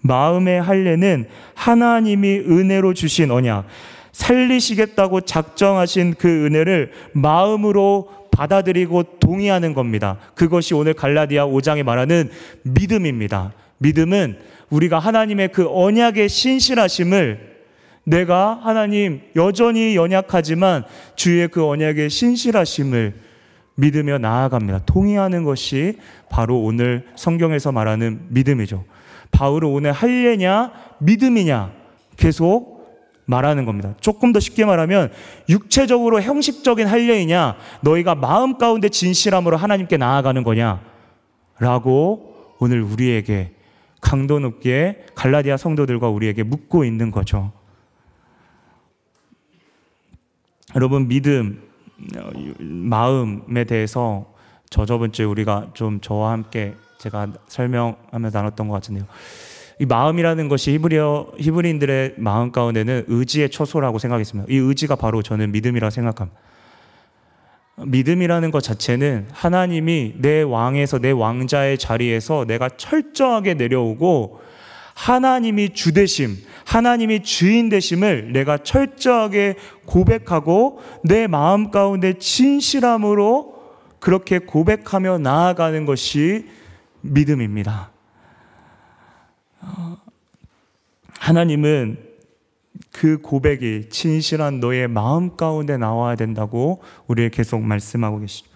마음의 0.02 0.62
할례는 0.62 1.28
하나님이 1.56 2.40
은혜로 2.40 2.94
주신 2.94 3.32
언약, 3.32 3.66
살리시겠다고 4.12 5.22
작정하신 5.22 6.16
그 6.16 6.46
은혜를 6.46 6.92
마음으로 7.14 8.28
받아들이고 8.30 9.20
동의하는 9.20 9.74
겁니다. 9.74 10.18
그것이 10.36 10.74
오늘 10.74 10.94
갈라디아 10.94 11.48
5장에 11.48 11.84
말하는 11.84 12.30
믿음입니다. 12.64 13.54
믿음은 13.78 14.38
우리가 14.70 15.00
하나님의 15.00 15.54
그 15.54 15.68
언약의 15.70 16.28
신실하심을 16.28 17.56
내가 18.04 18.60
하나님 18.62 19.22
여전히 19.38 19.96
연약하지만 19.96 20.84
주의 21.16 21.48
그 21.48 21.66
언약의 21.66 22.10
신실하심을 22.10 23.25
믿으며 23.76 24.18
나아갑니다. 24.18 24.86
동의하는 24.86 25.44
것이 25.44 25.98
바로 26.30 26.62
오늘 26.62 27.06
성경에서 27.16 27.72
말하는 27.72 28.28
믿음이죠. 28.30 28.86
바울은 29.32 29.70
오늘 29.70 29.92
할례냐 29.92 30.72
믿음이냐 31.00 31.72
계속 32.16 32.76
말하는 33.26 33.66
겁니다. 33.66 33.94
조금 34.00 34.32
더 34.32 34.40
쉽게 34.40 34.66
말하면 34.66 35.12
육체적으로 35.50 36.22
형식적인 36.22 36.88
할례이냐 36.88 37.58
너희가 37.82 38.16
마음 38.16 38.58
가운데 38.58 38.88
진실함으로 38.88 39.58
하나님께 39.58 39.98
나아가는 39.98 40.42
거냐 40.44 40.82
라고 41.60 42.56
오늘 42.60 42.82
우리에게 42.82 43.52
강도 44.00 44.40
높게 44.40 45.04
갈라디아 45.16 45.58
성도들과 45.58 46.10
우리에게 46.10 46.44
묻고 46.44 46.86
있는 46.86 47.12
거죠. 47.12 47.52
여러분 50.76 51.08
믿음 51.08 51.65
마음에 52.60 53.64
대해서 53.64 54.34
저 54.70 54.86
저번 54.86 55.12
주에 55.12 55.26
우리가 55.26 55.70
좀 55.74 56.00
저와 56.02 56.32
함께 56.32 56.74
제가 56.98 57.28
설명하면서 57.48 58.38
나눴던 58.38 58.68
것 58.68 58.74
같은데요. 58.76 59.06
이 59.80 59.86
마음이라는 59.86 60.48
것이 60.48 60.72
히브리어 60.72 61.34
히브리인들의 61.38 62.16
마음 62.18 62.52
가운데는 62.52 63.06
의지의 63.08 63.50
처소라고 63.50 64.00
생각했습니다. 64.00 64.52
이 64.52 64.58
의지가 64.58 64.96
바로 64.96 65.22
저는 65.22 65.52
믿음이라고 65.52 65.90
생각합니다. 65.90 66.40
믿음이라는 67.78 68.52
것 68.52 68.62
자체는 68.62 69.28
하나님이 69.34 70.16
내 70.18 70.42
왕에서 70.44 71.00
내 71.00 71.12
왕자의 71.12 71.78
자리에서 71.78 72.46
내가 72.46 72.70
철저하게 72.70 73.56
내려오고 73.56 74.40
하나님이 74.96 75.74
주 75.74 75.94
되심, 75.94 76.38
하나님이 76.66 77.22
주인 77.22 77.70
되심을 77.70 78.32
내가 78.32 78.58
철저하게 78.58 79.56
고백하고 79.86 80.82
내 81.04 81.28
마음 81.28 81.70
가운데 81.70 82.14
진실함으로 82.14 83.54
그렇게 84.00 84.40
고백하며 84.40 85.20
나아가는 85.20 85.86
것이 85.86 86.48
믿음입니다. 87.02 87.92
하나님은 91.20 92.00
그 92.92 93.20
고백이 93.22 93.90
진실한 93.90 94.60
너의 94.60 94.88
마음 94.88 95.36
가운데 95.36 95.76
나와야 95.76 96.16
된다고 96.16 96.82
우리에 97.08 97.30
계속 97.30 97.62
말씀하고 97.62 98.20
계시죠. 98.20 98.50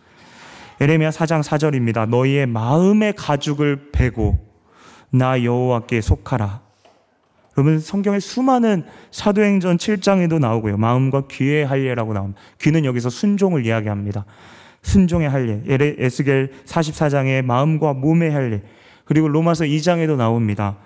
에레미야 0.79 1.09
4장 1.09 1.43
4절입니다. 1.43 2.07
너희의 2.07 2.45
마음의 2.47 3.13
가죽을 3.17 3.91
베고 3.91 4.48
나 5.11 5.43
여호와께 5.43 6.01
속하라. 6.01 6.61
여러분 7.57 7.79
성경에 7.79 8.19
수많은 8.19 8.85
사도행전 9.11 9.77
7장에도 9.77 10.39
나오고요. 10.39 10.77
마음과 10.77 11.23
귀의 11.29 11.65
할례라고 11.65 12.13
나옵니다. 12.13 12.39
귀는 12.61 12.85
여기서 12.85 13.09
순종을 13.09 13.65
이야기합니다. 13.65 14.25
순종의 14.81 15.29
할례. 15.29 15.61
에스겔 15.67 16.51
44장에 16.65 17.41
마음과 17.43 17.93
몸의 17.93 18.31
할례. 18.31 18.61
그리고 19.03 19.27
로마서 19.27 19.65
2장에도 19.65 20.15
나옵니다. 20.15 20.77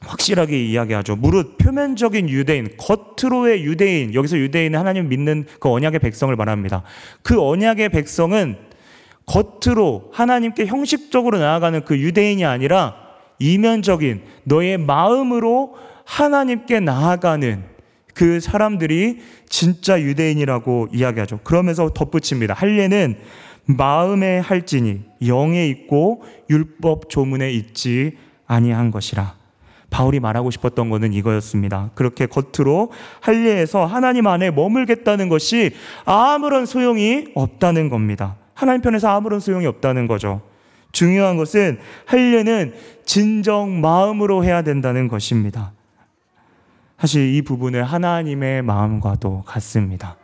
확실하게 0.00 0.64
이야기하죠. 0.64 1.16
무릇 1.16 1.58
표면적인 1.58 2.28
유대인, 2.28 2.68
겉으로의 2.76 3.64
유대인, 3.64 4.14
여기서 4.14 4.38
유대인은 4.38 4.78
하나님 4.78 5.08
믿는 5.08 5.46
그 5.60 5.70
언약의 5.70 6.00
백성을 6.00 6.34
말합니다. 6.34 6.82
그 7.22 7.40
언약의 7.40 7.88
백성은 7.88 8.56
겉으로 9.26 10.10
하나님께 10.12 10.66
형식적으로 10.66 11.38
나아가는 11.38 11.84
그 11.84 11.98
유대인이 11.98 12.44
아니라 12.44 12.96
이면적인 13.38 14.22
너의 14.44 14.78
마음으로 14.78 15.76
하나님께 16.04 16.80
나아가는 16.80 17.64
그 18.12 18.40
사람들이 18.40 19.18
진짜 19.48 20.00
유대인이라고 20.00 20.88
이야기하죠. 20.92 21.40
그러면서 21.42 21.90
덧붙입니다. 21.90 22.54
할례는 22.54 23.16
마음에 23.66 24.38
할지니 24.38 25.02
영에 25.26 25.66
있고 25.68 26.22
율법 26.50 27.08
조문에 27.08 27.50
있지 27.50 28.16
아니한 28.46 28.90
것이라. 28.90 29.34
바울이 29.90 30.20
말하고 30.20 30.50
싶었던 30.50 30.90
것은 30.90 31.12
이거였습니다. 31.12 31.90
그렇게 31.94 32.26
겉으로 32.26 32.90
할례에서 33.20 33.86
하나님 33.86 34.26
안에 34.26 34.50
머물겠다는 34.50 35.28
것이 35.28 35.72
아무런 36.04 36.66
소용이 36.66 37.28
없다는 37.34 37.88
겁니다. 37.88 38.36
하나님 38.54 38.80
편에서 38.80 39.08
아무런 39.08 39.40
소용이 39.40 39.66
없다는 39.66 40.06
거죠. 40.06 40.42
중요한 40.92 41.36
것은 41.36 41.78
할례는 42.06 42.74
진정 43.04 43.80
마음으로 43.80 44.44
해야 44.44 44.62
된다는 44.62 45.08
것입니다. 45.08 45.72
사실 46.98 47.34
이 47.34 47.42
부분은 47.42 47.82
하나님의 47.82 48.62
마음과도 48.62 49.42
같습니다. 49.44 50.16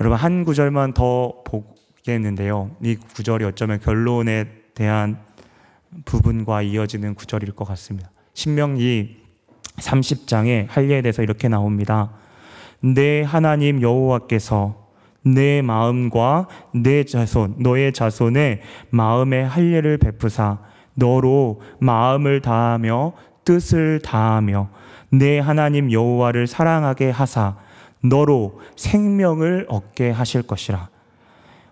여러분 0.00 0.18
한 0.18 0.44
구절만 0.44 0.94
더 0.94 1.42
보겠는데요. 1.44 2.70
이 2.82 2.96
구절이 2.96 3.44
어쩌면 3.44 3.78
결론에 3.80 4.46
대한 4.74 5.18
부분과 6.04 6.62
이어지는 6.62 7.14
구절일 7.14 7.52
것 7.52 7.66
같습니다. 7.66 8.10
신명기 8.34 9.22
30장에 9.76 10.66
할례에 10.68 11.02
대해서 11.02 11.22
이렇게 11.22 11.48
나옵니다. 11.48 12.12
내 12.80 13.22
하나님 13.22 13.82
여호와께서 13.82 14.85
내 15.26 15.60
마음과 15.60 16.46
내 16.72 17.04
자손 17.04 17.56
너의 17.58 17.92
자손의 17.92 18.60
마음의 18.90 19.46
할례를 19.46 19.98
베푸사 19.98 20.58
너로 20.94 21.60
마음을 21.80 22.40
다하며 22.40 23.12
뜻을 23.44 24.00
다하며 24.02 24.68
내 25.10 25.38
하나님 25.38 25.90
여호와를 25.90 26.46
사랑하게 26.46 27.10
하사 27.10 27.56
너로 28.02 28.60
생명을 28.76 29.66
얻게 29.68 30.10
하실 30.10 30.42
것이라. 30.42 30.88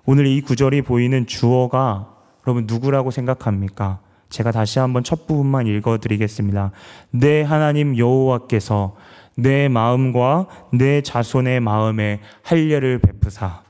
오늘 0.04 0.26
이 0.26 0.40
구절이 0.40 0.82
보이는 0.82 1.26
주어가 1.26 2.08
여러분 2.46 2.64
누구라고 2.66 3.10
생각합니까? 3.10 4.00
제가 4.28 4.50
다시 4.50 4.78
한번 4.78 5.04
첫 5.04 5.26
부분만 5.26 5.66
읽어 5.66 5.98
드리겠습니다. 5.98 6.72
내 7.10 7.42
하나님 7.42 7.96
여호와께서 7.96 8.96
내 9.36 9.68
마음과 9.68 10.46
내 10.72 11.00
자손의 11.02 11.60
마음에 11.60 12.20
할례를 12.42 12.98
베푸사. 12.98 13.62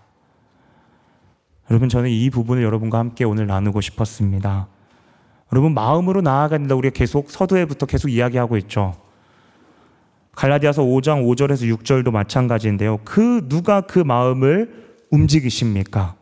여러분 1.71 1.89
저는 1.89 2.11
이 2.11 2.31
부분을 2.31 2.63
여러분과 2.63 2.99
함께 2.99 3.25
오늘 3.25 3.47
나누고 3.47 3.81
싶었습니다. 3.81 4.69
여러분 5.53 5.73
마음으로 5.73 6.21
나아간다 6.21 6.75
우리가 6.75 6.93
계속 6.93 7.31
서두에부터 7.31 7.87
계속 7.87 8.09
이야기하고 8.09 8.57
있죠. 8.59 8.95
갈라디아서 10.33 10.83
5장 10.83 11.25
5절에서 11.25 11.75
6절도 11.79 12.11
마찬가지인데요. 12.11 12.99
그 13.05 13.47
누가 13.49 13.81
그 13.83 14.01
마음을 14.01 14.85
움직이십니까? 15.11 16.17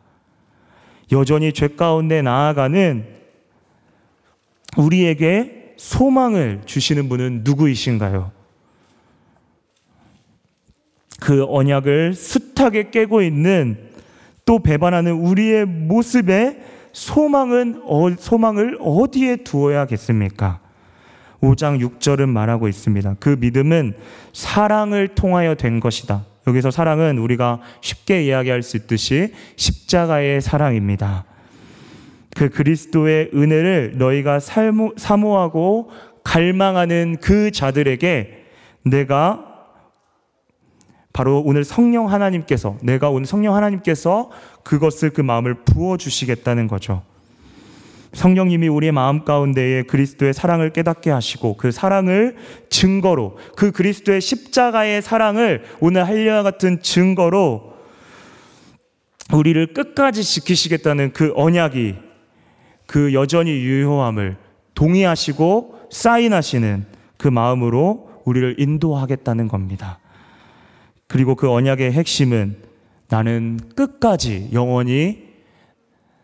여전히 1.13 1.53
죄 1.53 1.69
가운데 1.69 2.23
나아가는 2.23 3.07
우리에게 4.77 5.75
소망을 5.77 6.63
주시는 6.65 7.09
분은 7.09 7.41
누구이신가요? 7.45 8.42
그 11.23 11.45
언약을 11.49 12.15
숱하게 12.15 12.91
깨고 12.91 13.23
있는 13.23 13.79
또 14.45 14.59
배반하는 14.59 15.13
우리의 15.13 15.67
모습에 15.67 16.61
소망은 16.93 17.83
어, 17.85 18.11
소망을 18.19 18.77
어디에 18.81 19.37
두어야겠습니까? 19.37 20.59
5장 21.41 21.81
6절은 21.81 22.29
말하고 22.29 22.67
있습니다. 22.67 23.17
그 23.21 23.37
믿음은 23.39 23.95
사랑을 24.33 25.09
통하여 25.15 25.55
된 25.55 25.79
것이다. 25.79 26.25
여기서 26.49 26.73
사랑은 26.73 27.19
우리가 27.19 27.61
쉽게 27.83 28.25
이야기할 28.25 28.63
수 28.63 28.77
있듯이 28.77 29.33
십자가의 29.55 30.41
사랑입니다. 30.41 31.25
그 32.35 32.49
그리스도의 32.49 33.31
은혜를 33.33 33.95
너희가 33.97 34.41
살모, 34.41 34.95
사모하고 34.97 35.91
갈망하는 36.25 37.19
그 37.21 37.53
자들에게 37.53 38.45
내가 38.85 39.52
바로 41.13 41.43
오늘 41.45 41.65
성령 41.65 42.11
하나님께서 42.11 42.77
내가 42.83 43.11
오늘 43.11 43.27
성령 43.27 43.55
하나님께서 43.55 44.31
그것을 44.63 45.11
그 45.11 45.21
마음을 45.21 45.55
부어 45.55 45.97
주시겠다는 45.97 46.69
거죠. 46.69 47.03
성령님이 48.13 48.69
우리의 48.69 48.93
마음 48.93 49.25
가운데에 49.25 49.85
그리스도의 49.85 50.35
사랑을 50.35 50.71
깨닫게 50.71 51.11
하시고 51.11 51.57
그 51.57 51.73
사랑을 51.73 52.37
증거로 52.69 53.39
그 53.57 53.73
그리스도의 53.73 54.21
십자가의 54.21 55.01
사랑을 55.01 55.65
오늘 55.81 56.07
할례와 56.07 56.43
같은 56.43 56.83
증거로 56.83 57.73
우리를 59.33 59.73
끝까지 59.73 60.23
지키시겠다는 60.23 61.13
그 61.13 61.33
언약이 61.37 61.97
그 62.87 63.15
여전히 63.15 63.53
유효함을 63.53 64.37
동의하시고 64.75 65.89
사인하시는 65.91 66.85
그 67.17 67.29
마음으로 67.29 68.11
우리를 68.25 68.57
인도하겠다는 68.59 69.49
겁니다. 69.49 69.99
그리고 71.13 71.35
그 71.35 71.51
언약의 71.51 71.93
핵심은 71.93 72.57
나는 73.11 73.61
끝까지 73.77 74.49
영원히 74.55 75.29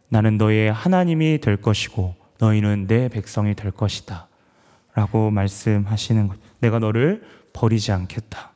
나는 0.09 0.39
너의 0.39 0.73
하나님이 0.73 1.41
될 1.43 1.59
것이고 1.59 2.15
너희는 2.39 2.87
내 2.87 3.11
백성이 3.11 3.55
될 3.55 3.71
것이다. 3.71 4.29
라고 4.95 5.31
말씀하시는 5.31 6.29
것. 6.29 6.39
내가 6.61 6.79
너를 6.79 7.23
버리지 7.53 7.93
않겠다. 7.93 8.53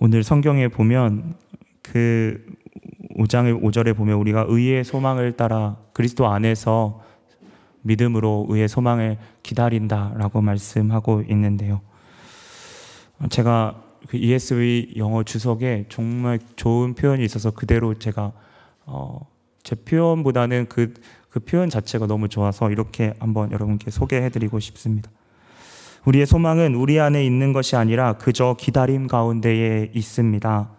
오늘 0.00 0.24
성경에 0.24 0.68
보면 0.68 1.36
그 1.82 2.42
5장의 3.16 3.62
5절에 3.62 3.96
보면 3.96 4.16
우리가 4.18 4.46
의의 4.48 4.84
소망을 4.84 5.32
따라 5.32 5.76
그리스도 5.92 6.26
안에서 6.26 7.02
믿음으로 7.82 8.46
의의 8.48 8.68
소망을 8.68 9.18
기다린다라고 9.42 10.40
말씀하고 10.40 11.22
있는데요. 11.28 11.80
제가 13.30 13.82
그 14.08 14.16
ESV 14.16 14.94
영어 14.96 15.22
주석에 15.22 15.86
정말 15.88 16.38
좋은 16.56 16.94
표현이 16.94 17.24
있어서 17.24 17.50
그대로 17.50 17.94
제가 17.94 18.32
어, 18.86 19.26
제 19.62 19.74
표현보다는 19.74 20.66
그, 20.68 20.94
그 21.30 21.40
표현 21.40 21.70
자체가 21.70 22.06
너무 22.06 22.28
좋아서 22.28 22.70
이렇게 22.70 23.14
한번 23.18 23.50
여러분께 23.50 23.90
소개해드리고 23.90 24.60
싶습니다. 24.60 25.10
우리의 26.04 26.26
소망은 26.26 26.74
우리 26.74 27.00
안에 27.00 27.24
있는 27.24 27.52
것이 27.54 27.76
아니라 27.76 28.18
그저 28.18 28.56
기다림 28.58 29.06
가운데에 29.06 29.90
있습니다. 29.94 30.70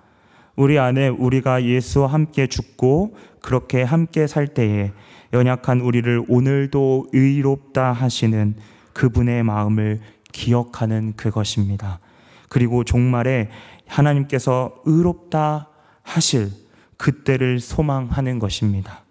우리 0.55 0.79
안에 0.79 1.09
우리가 1.09 1.63
예수와 1.63 2.07
함께 2.07 2.47
죽고 2.47 3.15
그렇게 3.41 3.83
함께 3.83 4.27
살 4.27 4.47
때에 4.47 4.91
연약한 5.33 5.81
우리를 5.81 6.23
오늘도 6.27 7.09
의롭다 7.11 7.91
하시는 7.91 8.55
그분의 8.93 9.43
마음을 9.43 9.99
기억하는 10.31 11.13
그것입니다. 11.15 11.99
그리고 12.47 12.83
종말에 12.83 13.49
하나님께서 13.87 14.73
의롭다 14.85 15.69
하실 16.03 16.49
그때를 16.97 17.59
소망하는 17.59 18.39
것입니다. 18.39 19.03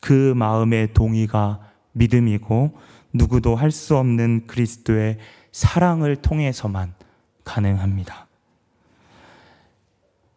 그 0.00 0.32
마음의 0.36 0.94
동의가 0.94 1.60
믿음이고 1.92 2.72
누구도 3.12 3.56
할 3.56 3.70
수 3.70 3.96
없는 3.96 4.46
그리스도의 4.46 5.18
사랑을 5.50 6.16
통해서만 6.16 6.94
가능합니다. 7.44 8.26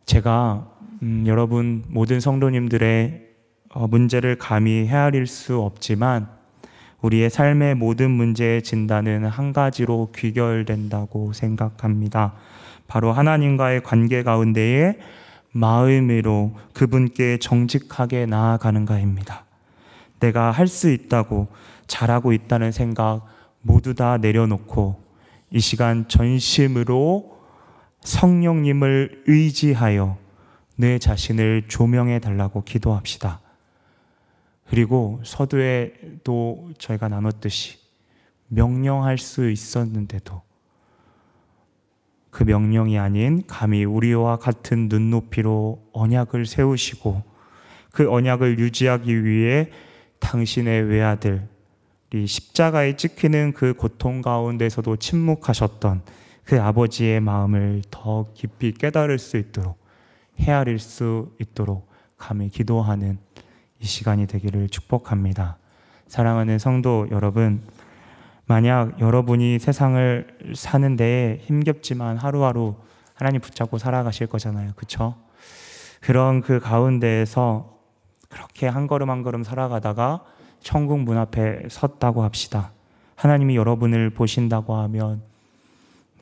제가 0.06 0.68
음, 1.02 1.24
여러분 1.26 1.84
모든 1.88 2.20
성도님들의 2.20 3.26
어, 3.74 3.88
문제를 3.88 4.38
감히 4.38 4.86
헤아릴 4.86 5.26
수 5.26 5.60
없지만 5.60 6.30
우리의 7.02 7.30
삶의 7.30 7.76
모든 7.76 8.12
문제의 8.12 8.62
진단은 8.62 9.26
한 9.26 9.52
가지로 9.52 10.12
귀결된다고 10.16 11.34
생각합니다. 11.34 12.34
바로 12.88 13.12
하나님과의 13.12 13.84
관계 13.84 14.24
가운데에 14.24 15.00
마음으로 15.52 16.54
그분께 16.74 17.38
정직하게 17.40 18.28
나아가는가입니다. 18.28 19.46
내가 20.20 20.52
할 20.52 20.68
수 20.68 20.90
있다고 20.92 21.48
잘하고 21.88 22.34
있다는 22.34 22.72
생각 22.72 23.26
모두 23.62 23.94
다 23.96 24.18
내려놓고 24.18 25.04
이 25.52 25.60
시간 25.60 26.08
전심으로 26.08 27.35
성령님을 28.06 29.24
의지하여 29.28 30.18
내 30.78 31.00
자신을 31.00 31.64
조명해 31.68 32.20
달라고 32.20 32.64
기도합시다. 32.64 33.42
그리고 34.70 35.20
서두에도 35.24 36.70
저희가 36.78 37.08
나눴듯이 37.10 37.78
명령할 38.48 39.18
수 39.18 39.50
있었는데도 39.50 40.42
그 42.30 42.44
명령이 42.44 43.00
아닌 43.00 43.44
감히 43.48 43.86
우리와 43.86 44.38
같은 44.38 44.88
눈높이로 44.90 45.82
언약을 45.94 46.46
세우시고 46.46 47.24
그 47.92 48.12
언약을 48.12 48.60
유지하기 48.60 49.24
위해 49.24 49.72
당신의 50.20 50.84
외아들 50.84 51.48
이 52.14 52.28
십자가에 52.28 52.98
찍히는 52.98 53.54
그 53.54 53.74
고통 53.74 54.22
가운데서도 54.22 54.98
침묵하셨던 54.98 56.02
그 56.46 56.62
아버지의 56.62 57.22
마음을 57.22 57.82
더 57.90 58.28
깊이 58.34 58.72
깨달을 58.72 59.18
수 59.18 59.38
있도록 59.38 59.84
헤아릴 60.40 60.78
수 60.80 61.34
있도록 61.42 61.90
감히 62.18 62.50
기도하는 62.50 63.18
이 63.80 63.86
시간이 63.86 64.28
되기를 64.28 64.70
축복합니다. 64.70 65.58
사랑하는 66.08 66.60
성도 66.60 67.08
여러분, 67.10 67.62
만약 68.46 69.00
여러분이 69.00 69.58
세상을 69.58 70.54
사는 70.56 70.96
데 70.96 71.40
힘겹지만 71.42 72.18
하루하루 72.18 72.76
하나님 73.16 73.42
붙잡고 73.42 73.80
살아가실 73.80 74.28
거잖아요. 74.28 74.74
그쵸? 74.76 75.16
그런 76.00 76.42
그 76.42 76.60
가운데에서 76.60 77.80
그렇게 78.30 78.68
한 78.68 78.86
걸음 78.86 79.10
한 79.10 79.24
걸음 79.24 79.44
살아가다가 79.44 80.24
천국 80.60 81.00
문 81.00 81.18
앞에 81.18 81.64
섰다고 81.70 82.24
합시다. 82.24 82.72
하나님이 83.16 83.56
여러분을 83.56 84.12
보신다고 84.12 84.76
하면 84.76 85.24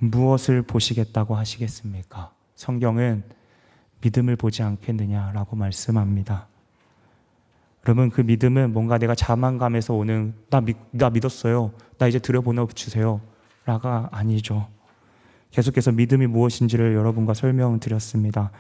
무엇을 0.10 0.62
보시겠다고 0.64 1.36
하시겠습니까? 1.36 2.32
성경은 2.56 3.24
믿음을 4.02 4.36
보지 4.36 4.64
않겠느냐라고 4.64 5.56
말씀합니다. 5.56 6.48
여러분 7.86 8.10
그 8.10 8.22
믿음은 8.22 8.74
뭔가 8.74 8.98
내가 8.98 9.16
자만감에서 9.16 9.94
오는 9.94 10.34
나, 10.50 10.62
믿, 10.62 10.78
나 10.92 11.10
믿었어요. 11.10 11.72
나 11.98 12.08
이제 12.08 12.20
들여보내 12.20 12.66
주세요. 12.74 13.22
라가 13.66 14.10
아니죠. 14.12 14.68
계속해서 15.52 15.92
믿음이 15.92 16.28
무엇인지를 16.28 16.96
여러분과 16.96 17.34
설명드렸습니다. 17.34 18.52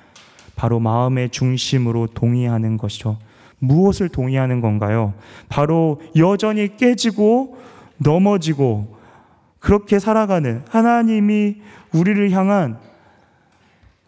바로 0.55 0.79
마음의 0.79 1.29
중심으로 1.31 2.07
동의하는 2.07 2.77
것이죠. 2.77 3.17
무엇을 3.59 4.09
동의하는 4.09 4.61
건가요? 4.61 5.13
바로 5.49 6.01
여전히 6.15 6.77
깨지고 6.77 7.57
넘어지고 7.97 8.92
그렇게 9.63 9.97
살아가는 9.97 10.61
하나님이 10.69 11.55
우리를 11.93 12.31
향한 12.31 12.77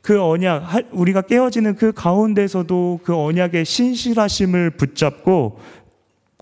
그 0.02 0.22
언약, 0.22 0.90
우리가 0.92 1.22
깨어지는 1.22 1.76
그 1.76 1.94
가운데서도 1.94 3.00
그 3.04 3.16
언약의 3.16 3.64
신실하심을 3.64 4.72
붙잡고 4.72 5.60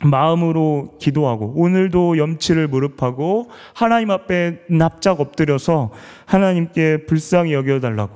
마음으로 0.03 0.95
기도하고 0.99 1.53
오늘도 1.55 2.17
염치를 2.17 2.67
무릎하고 2.67 3.51
하나님 3.75 4.09
앞에 4.09 4.61
납작 4.67 5.21
엎드려서 5.21 5.91
하나님께 6.25 7.05
불쌍히 7.05 7.53
여겨달라고 7.53 8.15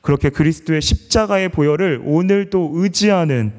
그렇게 0.00 0.30
그리스도의 0.30 0.80
십자가의 0.80 1.50
보혈을 1.50 2.00
오늘도 2.02 2.70
의지하는 2.76 3.52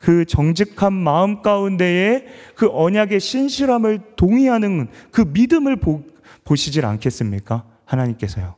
그 0.00 0.24
정직한 0.24 0.94
마음 0.94 1.42
가운데에 1.42 2.26
그 2.54 2.68
언약의 2.72 3.20
신실함을 3.20 4.00
동의하는 4.16 4.88
그 5.12 5.20
믿음을 5.20 5.76
보, 5.76 6.02
보시질 6.44 6.86
않겠습니까? 6.86 7.64
하나님께서요. 7.84 8.54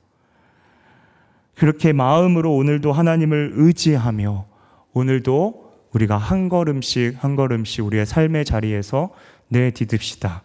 그렇게 1.57 1.93
마음으로 1.93 2.55
오늘도 2.55 2.93
하나님을 2.93 3.53
의지하며 3.55 4.47
오늘도 4.93 5.73
우리가 5.93 6.17
한 6.17 6.49
걸음씩 6.49 7.23
한 7.23 7.37
걸음씩 7.37 7.85
우리의 7.85 8.07
삶의 8.07 8.45
자리에서 8.45 9.11
내디듭시다. 9.49 10.43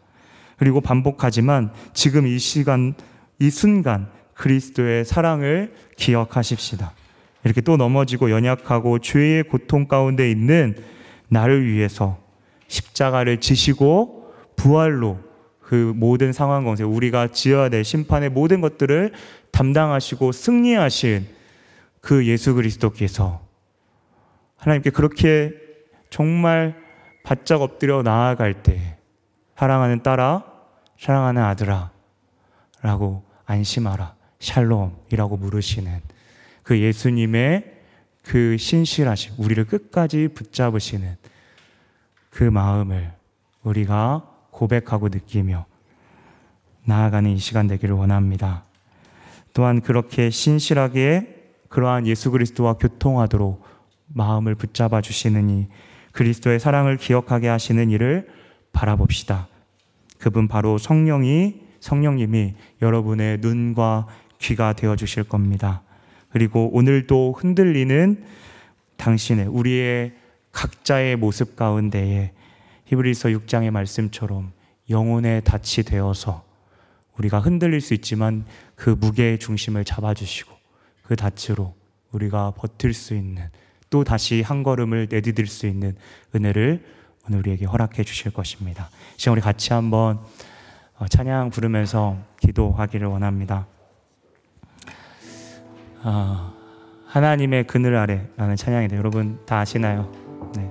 그리고 0.57 0.81
반복하지만 0.81 1.71
지금 1.93 2.25
이 2.25 2.39
시간, 2.39 2.95
이 3.39 3.51
순간 3.51 4.09
그리스도의 4.33 5.05
사랑을 5.05 5.73
기억하십시다. 5.95 6.91
이렇게 7.43 7.61
또 7.61 7.77
넘어지고 7.77 8.31
연약하고 8.31 8.99
죄의 8.99 9.43
고통 9.43 9.87
가운데 9.87 10.29
있는 10.29 10.75
나를 11.29 11.65
위해서 11.65 12.17
십자가를 12.67 13.39
지시고 13.39 14.33
부활로 14.55 15.19
그 15.61 15.93
모든 15.95 16.33
상황 16.33 16.63
가운데 16.63 16.83
우리가 16.83 17.27
지어야 17.27 17.69
될 17.69 17.83
심판의 17.83 18.29
모든 18.29 18.61
것들을 18.61 19.11
담당하시고 19.51 20.31
승리하신 20.31 21.27
그 22.01 22.25
예수 22.25 22.53
그리스도께서 22.53 23.41
하나님께 24.55 24.91
그렇게 24.91 25.51
정말 26.09 26.75
바짝 27.23 27.61
엎드려 27.61 28.01
나아갈 28.03 28.63
때 28.63 28.97
사랑하는 29.57 30.03
딸아, 30.03 30.43
사랑하는 30.99 31.41
아들아 31.41 31.91
라고 32.81 33.23
안심하라. 33.45 34.15
샬롬이라고 34.39 35.37
물으시는 35.37 35.99
그 36.67 36.81
예수님의 36.81 37.63
그 38.23 38.57
신실하심, 38.57 39.35
우리를 39.37 39.63
끝까지 39.67 40.27
붙잡으시는 40.27 41.15
그 42.29 42.43
마음을 42.43 43.13
우리가 43.63 44.29
고백하고 44.51 45.07
느끼며 45.07 45.65
나아가는 46.83 47.31
이 47.31 47.37
시간 47.37 47.67
되기를 47.67 47.95
원합니다. 47.95 48.65
또한 49.53 49.79
그렇게 49.79 50.29
신실하게 50.29 51.53
그러한 51.69 52.05
예수 52.05 52.31
그리스도와 52.31 52.73
교통하도록 52.73 53.63
마음을 54.07 54.53
붙잡아 54.53 54.99
주시느니 54.99 55.67
그리스도의 56.11 56.59
사랑을 56.59 56.97
기억하게 56.97 57.47
하시는 57.47 57.89
일을 57.89 58.27
바라봅시다. 58.73 59.47
그분 60.19 60.49
바로 60.49 60.77
성령이 60.77 61.61
성령님이 61.79 62.55
여러분의 62.81 63.37
눈과 63.37 64.07
귀가 64.39 64.73
되어 64.73 64.97
주실 64.97 65.23
겁니다. 65.23 65.86
그리고 66.37 66.69
오늘도 66.71 67.33
흔들리는 67.35 68.23
당신의 68.97 69.47
우리의 69.47 70.13
각자의 70.51 71.15
모습 71.15 71.55
가운데에 71.55 72.31
히브리서 72.85 73.29
6장의 73.29 73.71
말씀처럼 73.71 74.51
영혼의 74.87 75.41
닻이 75.41 75.83
되어서 75.83 76.45
우리가 77.17 77.39
흔들릴 77.39 77.81
수 77.81 77.95
있지만 77.95 78.45
그 78.75 78.91
무게의 78.91 79.39
중심을 79.39 79.83
잡아주시고 79.83 80.53
그 81.01 81.15
닻으로 81.15 81.73
우리가 82.11 82.51
버틸 82.51 82.93
수 82.93 83.15
있는 83.15 83.49
또 83.89 84.03
다시 84.03 84.43
한 84.43 84.61
걸음을 84.61 85.07
내디딜 85.09 85.47
수 85.47 85.65
있는 85.65 85.95
은혜를 86.35 86.85
오늘 87.27 87.39
우리에게 87.39 87.65
허락해 87.65 88.03
주실 88.03 88.31
것입니다. 88.31 88.91
지금 89.15 89.33
우리 89.33 89.41
같이 89.41 89.73
한번 89.73 90.19
어, 90.99 91.07
찬양 91.07 91.49
부르면서 91.49 92.15
기도하기를 92.41 93.07
원합니다. 93.07 93.65
아, 96.09 96.53
하나님의 97.05 97.65
그늘 97.65 97.97
아래라는 97.97 98.55
찬양인데 98.55 98.95
여러분 98.95 99.39
다 99.45 99.59
아시나요? 99.59 100.09
네. 100.55 100.69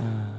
아, 0.00 0.34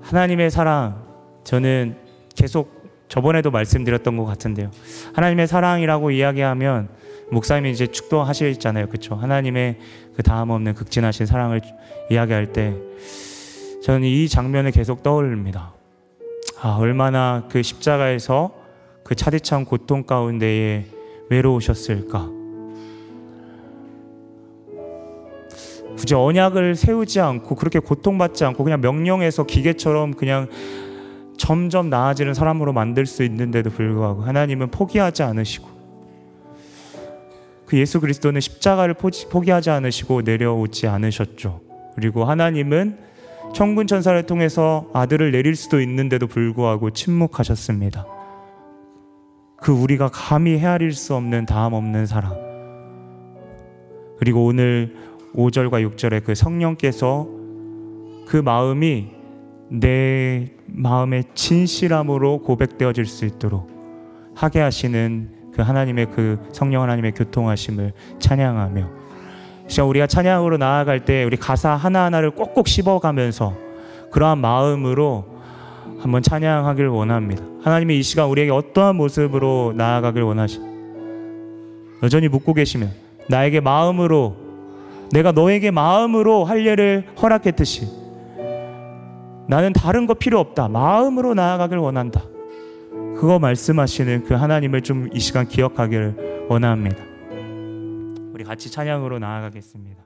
하나님의 0.00 0.50
사랑 0.50 1.04
저는 1.44 1.98
계속 2.34 2.80
저번에도 3.08 3.50
말씀드렸던 3.50 4.16
것 4.16 4.24
같은데요. 4.24 4.70
하나님의 5.12 5.46
사랑이라고 5.46 6.12
이야기하면 6.12 6.88
목사님이 7.30 7.72
이제 7.72 7.86
축도하시잖아요. 7.86 8.86
그렇죠? 8.86 9.14
하나님의 9.16 9.78
그 10.16 10.22
다음 10.22 10.48
없는 10.48 10.72
극진하신 10.72 11.26
사랑을 11.26 11.60
이야기할 12.10 12.54
때 12.54 12.74
저는 13.84 14.04
이 14.04 14.28
장면을 14.28 14.70
계속 14.70 15.02
떠올립니다. 15.02 15.74
아, 16.62 16.78
얼마나 16.80 17.44
그 17.50 17.62
십자가에서 17.62 18.54
그 19.04 19.14
차디찬 19.14 19.66
고통 19.66 20.04
가운데에 20.04 20.99
외로우셨을까? 21.30 22.40
굳이 25.96 26.14
언약을 26.14 26.76
세우지 26.76 27.20
않고 27.20 27.54
그렇게 27.56 27.78
고통받지 27.78 28.44
않고 28.44 28.64
그냥 28.64 28.80
명령해서 28.80 29.44
기계처럼 29.44 30.14
그냥 30.14 30.48
점점 31.36 31.88
나아지는 31.88 32.34
사람으로 32.34 32.72
만들 32.72 33.06
수 33.06 33.22
있는데도 33.24 33.70
불구하고 33.70 34.22
하나님은 34.22 34.70
포기하지 34.70 35.22
않으시고 35.22 35.68
그 37.66 37.78
예수 37.78 38.00
그리스도는 38.00 38.40
십자가를 38.40 38.94
포기하지 38.94 39.70
않으시고 39.70 40.22
내려오지 40.22 40.88
않으셨죠. 40.88 41.60
그리고 41.94 42.24
하나님은 42.24 42.98
천군 43.54 43.86
천사를 43.86 44.20
통해서 44.24 44.88
아들을 44.92 45.30
내릴 45.32 45.54
수도 45.54 45.80
있는데도 45.80 46.26
불구하고 46.26 46.90
침묵하셨습니다. 46.90 48.19
그 49.60 49.72
우리가 49.72 50.08
감히 50.12 50.58
헤아릴 50.58 50.92
수 50.92 51.14
없는 51.14 51.46
다음 51.46 51.74
없는 51.74 52.06
사랑. 52.06 52.34
그리고 54.18 54.46
오늘 54.46 54.94
5절과 55.34 55.86
6절에 55.94 56.24
그 56.24 56.34
성령께서 56.34 57.28
그 58.26 58.36
마음이 58.36 59.08
내 59.68 60.52
마음의 60.66 61.24
진실함으로 61.34 62.42
고백되어질 62.42 63.06
수 63.06 63.24
있도록 63.24 63.70
하게 64.34 64.60
하시는 64.60 65.30
그 65.54 65.62
하나님의 65.62 66.06
그 66.14 66.38
성령 66.52 66.82
하나님의 66.82 67.12
교통하심을 67.12 67.92
찬양하며 68.18 68.88
진짜 69.66 69.84
우리가 69.84 70.06
찬양으로 70.06 70.56
나아갈 70.56 71.04
때 71.04 71.22
우리 71.24 71.36
가사 71.36 71.70
하나하나를 71.74 72.32
꼭꼭 72.32 72.66
씹어가면서 72.66 73.56
그러한 74.10 74.38
마음으로 74.38 75.39
한번 76.00 76.22
찬양하길 76.22 76.86
원합니다. 76.86 77.44
하나님이 77.62 77.98
이 77.98 78.02
시간 78.02 78.28
우리에게 78.28 78.50
어떠한 78.50 78.96
모습으로 78.96 79.74
나아가길 79.76 80.22
원하시? 80.22 80.60
여전히 82.02 82.28
묻고 82.28 82.54
계시면 82.54 82.90
나에게 83.28 83.60
마음으로 83.60 84.36
내가 85.12 85.32
너에게 85.32 85.70
마음으로 85.70 86.44
할 86.44 86.64
일을 86.64 87.04
허락했듯이 87.20 87.88
나는 89.48 89.72
다른 89.72 90.06
거 90.06 90.14
필요 90.14 90.38
없다. 90.38 90.68
마음으로 90.68 91.34
나아가길 91.34 91.76
원한다. 91.78 92.22
그거 93.16 93.38
말씀하시는 93.38 94.24
그 94.24 94.34
하나님을 94.34 94.80
좀 94.82 95.10
이 95.12 95.20
시간 95.20 95.46
기억하기를 95.46 96.46
원합니다. 96.48 96.96
우리 98.32 98.44
같이 98.44 98.70
찬양으로 98.70 99.18
나아가겠습니다. 99.18 100.02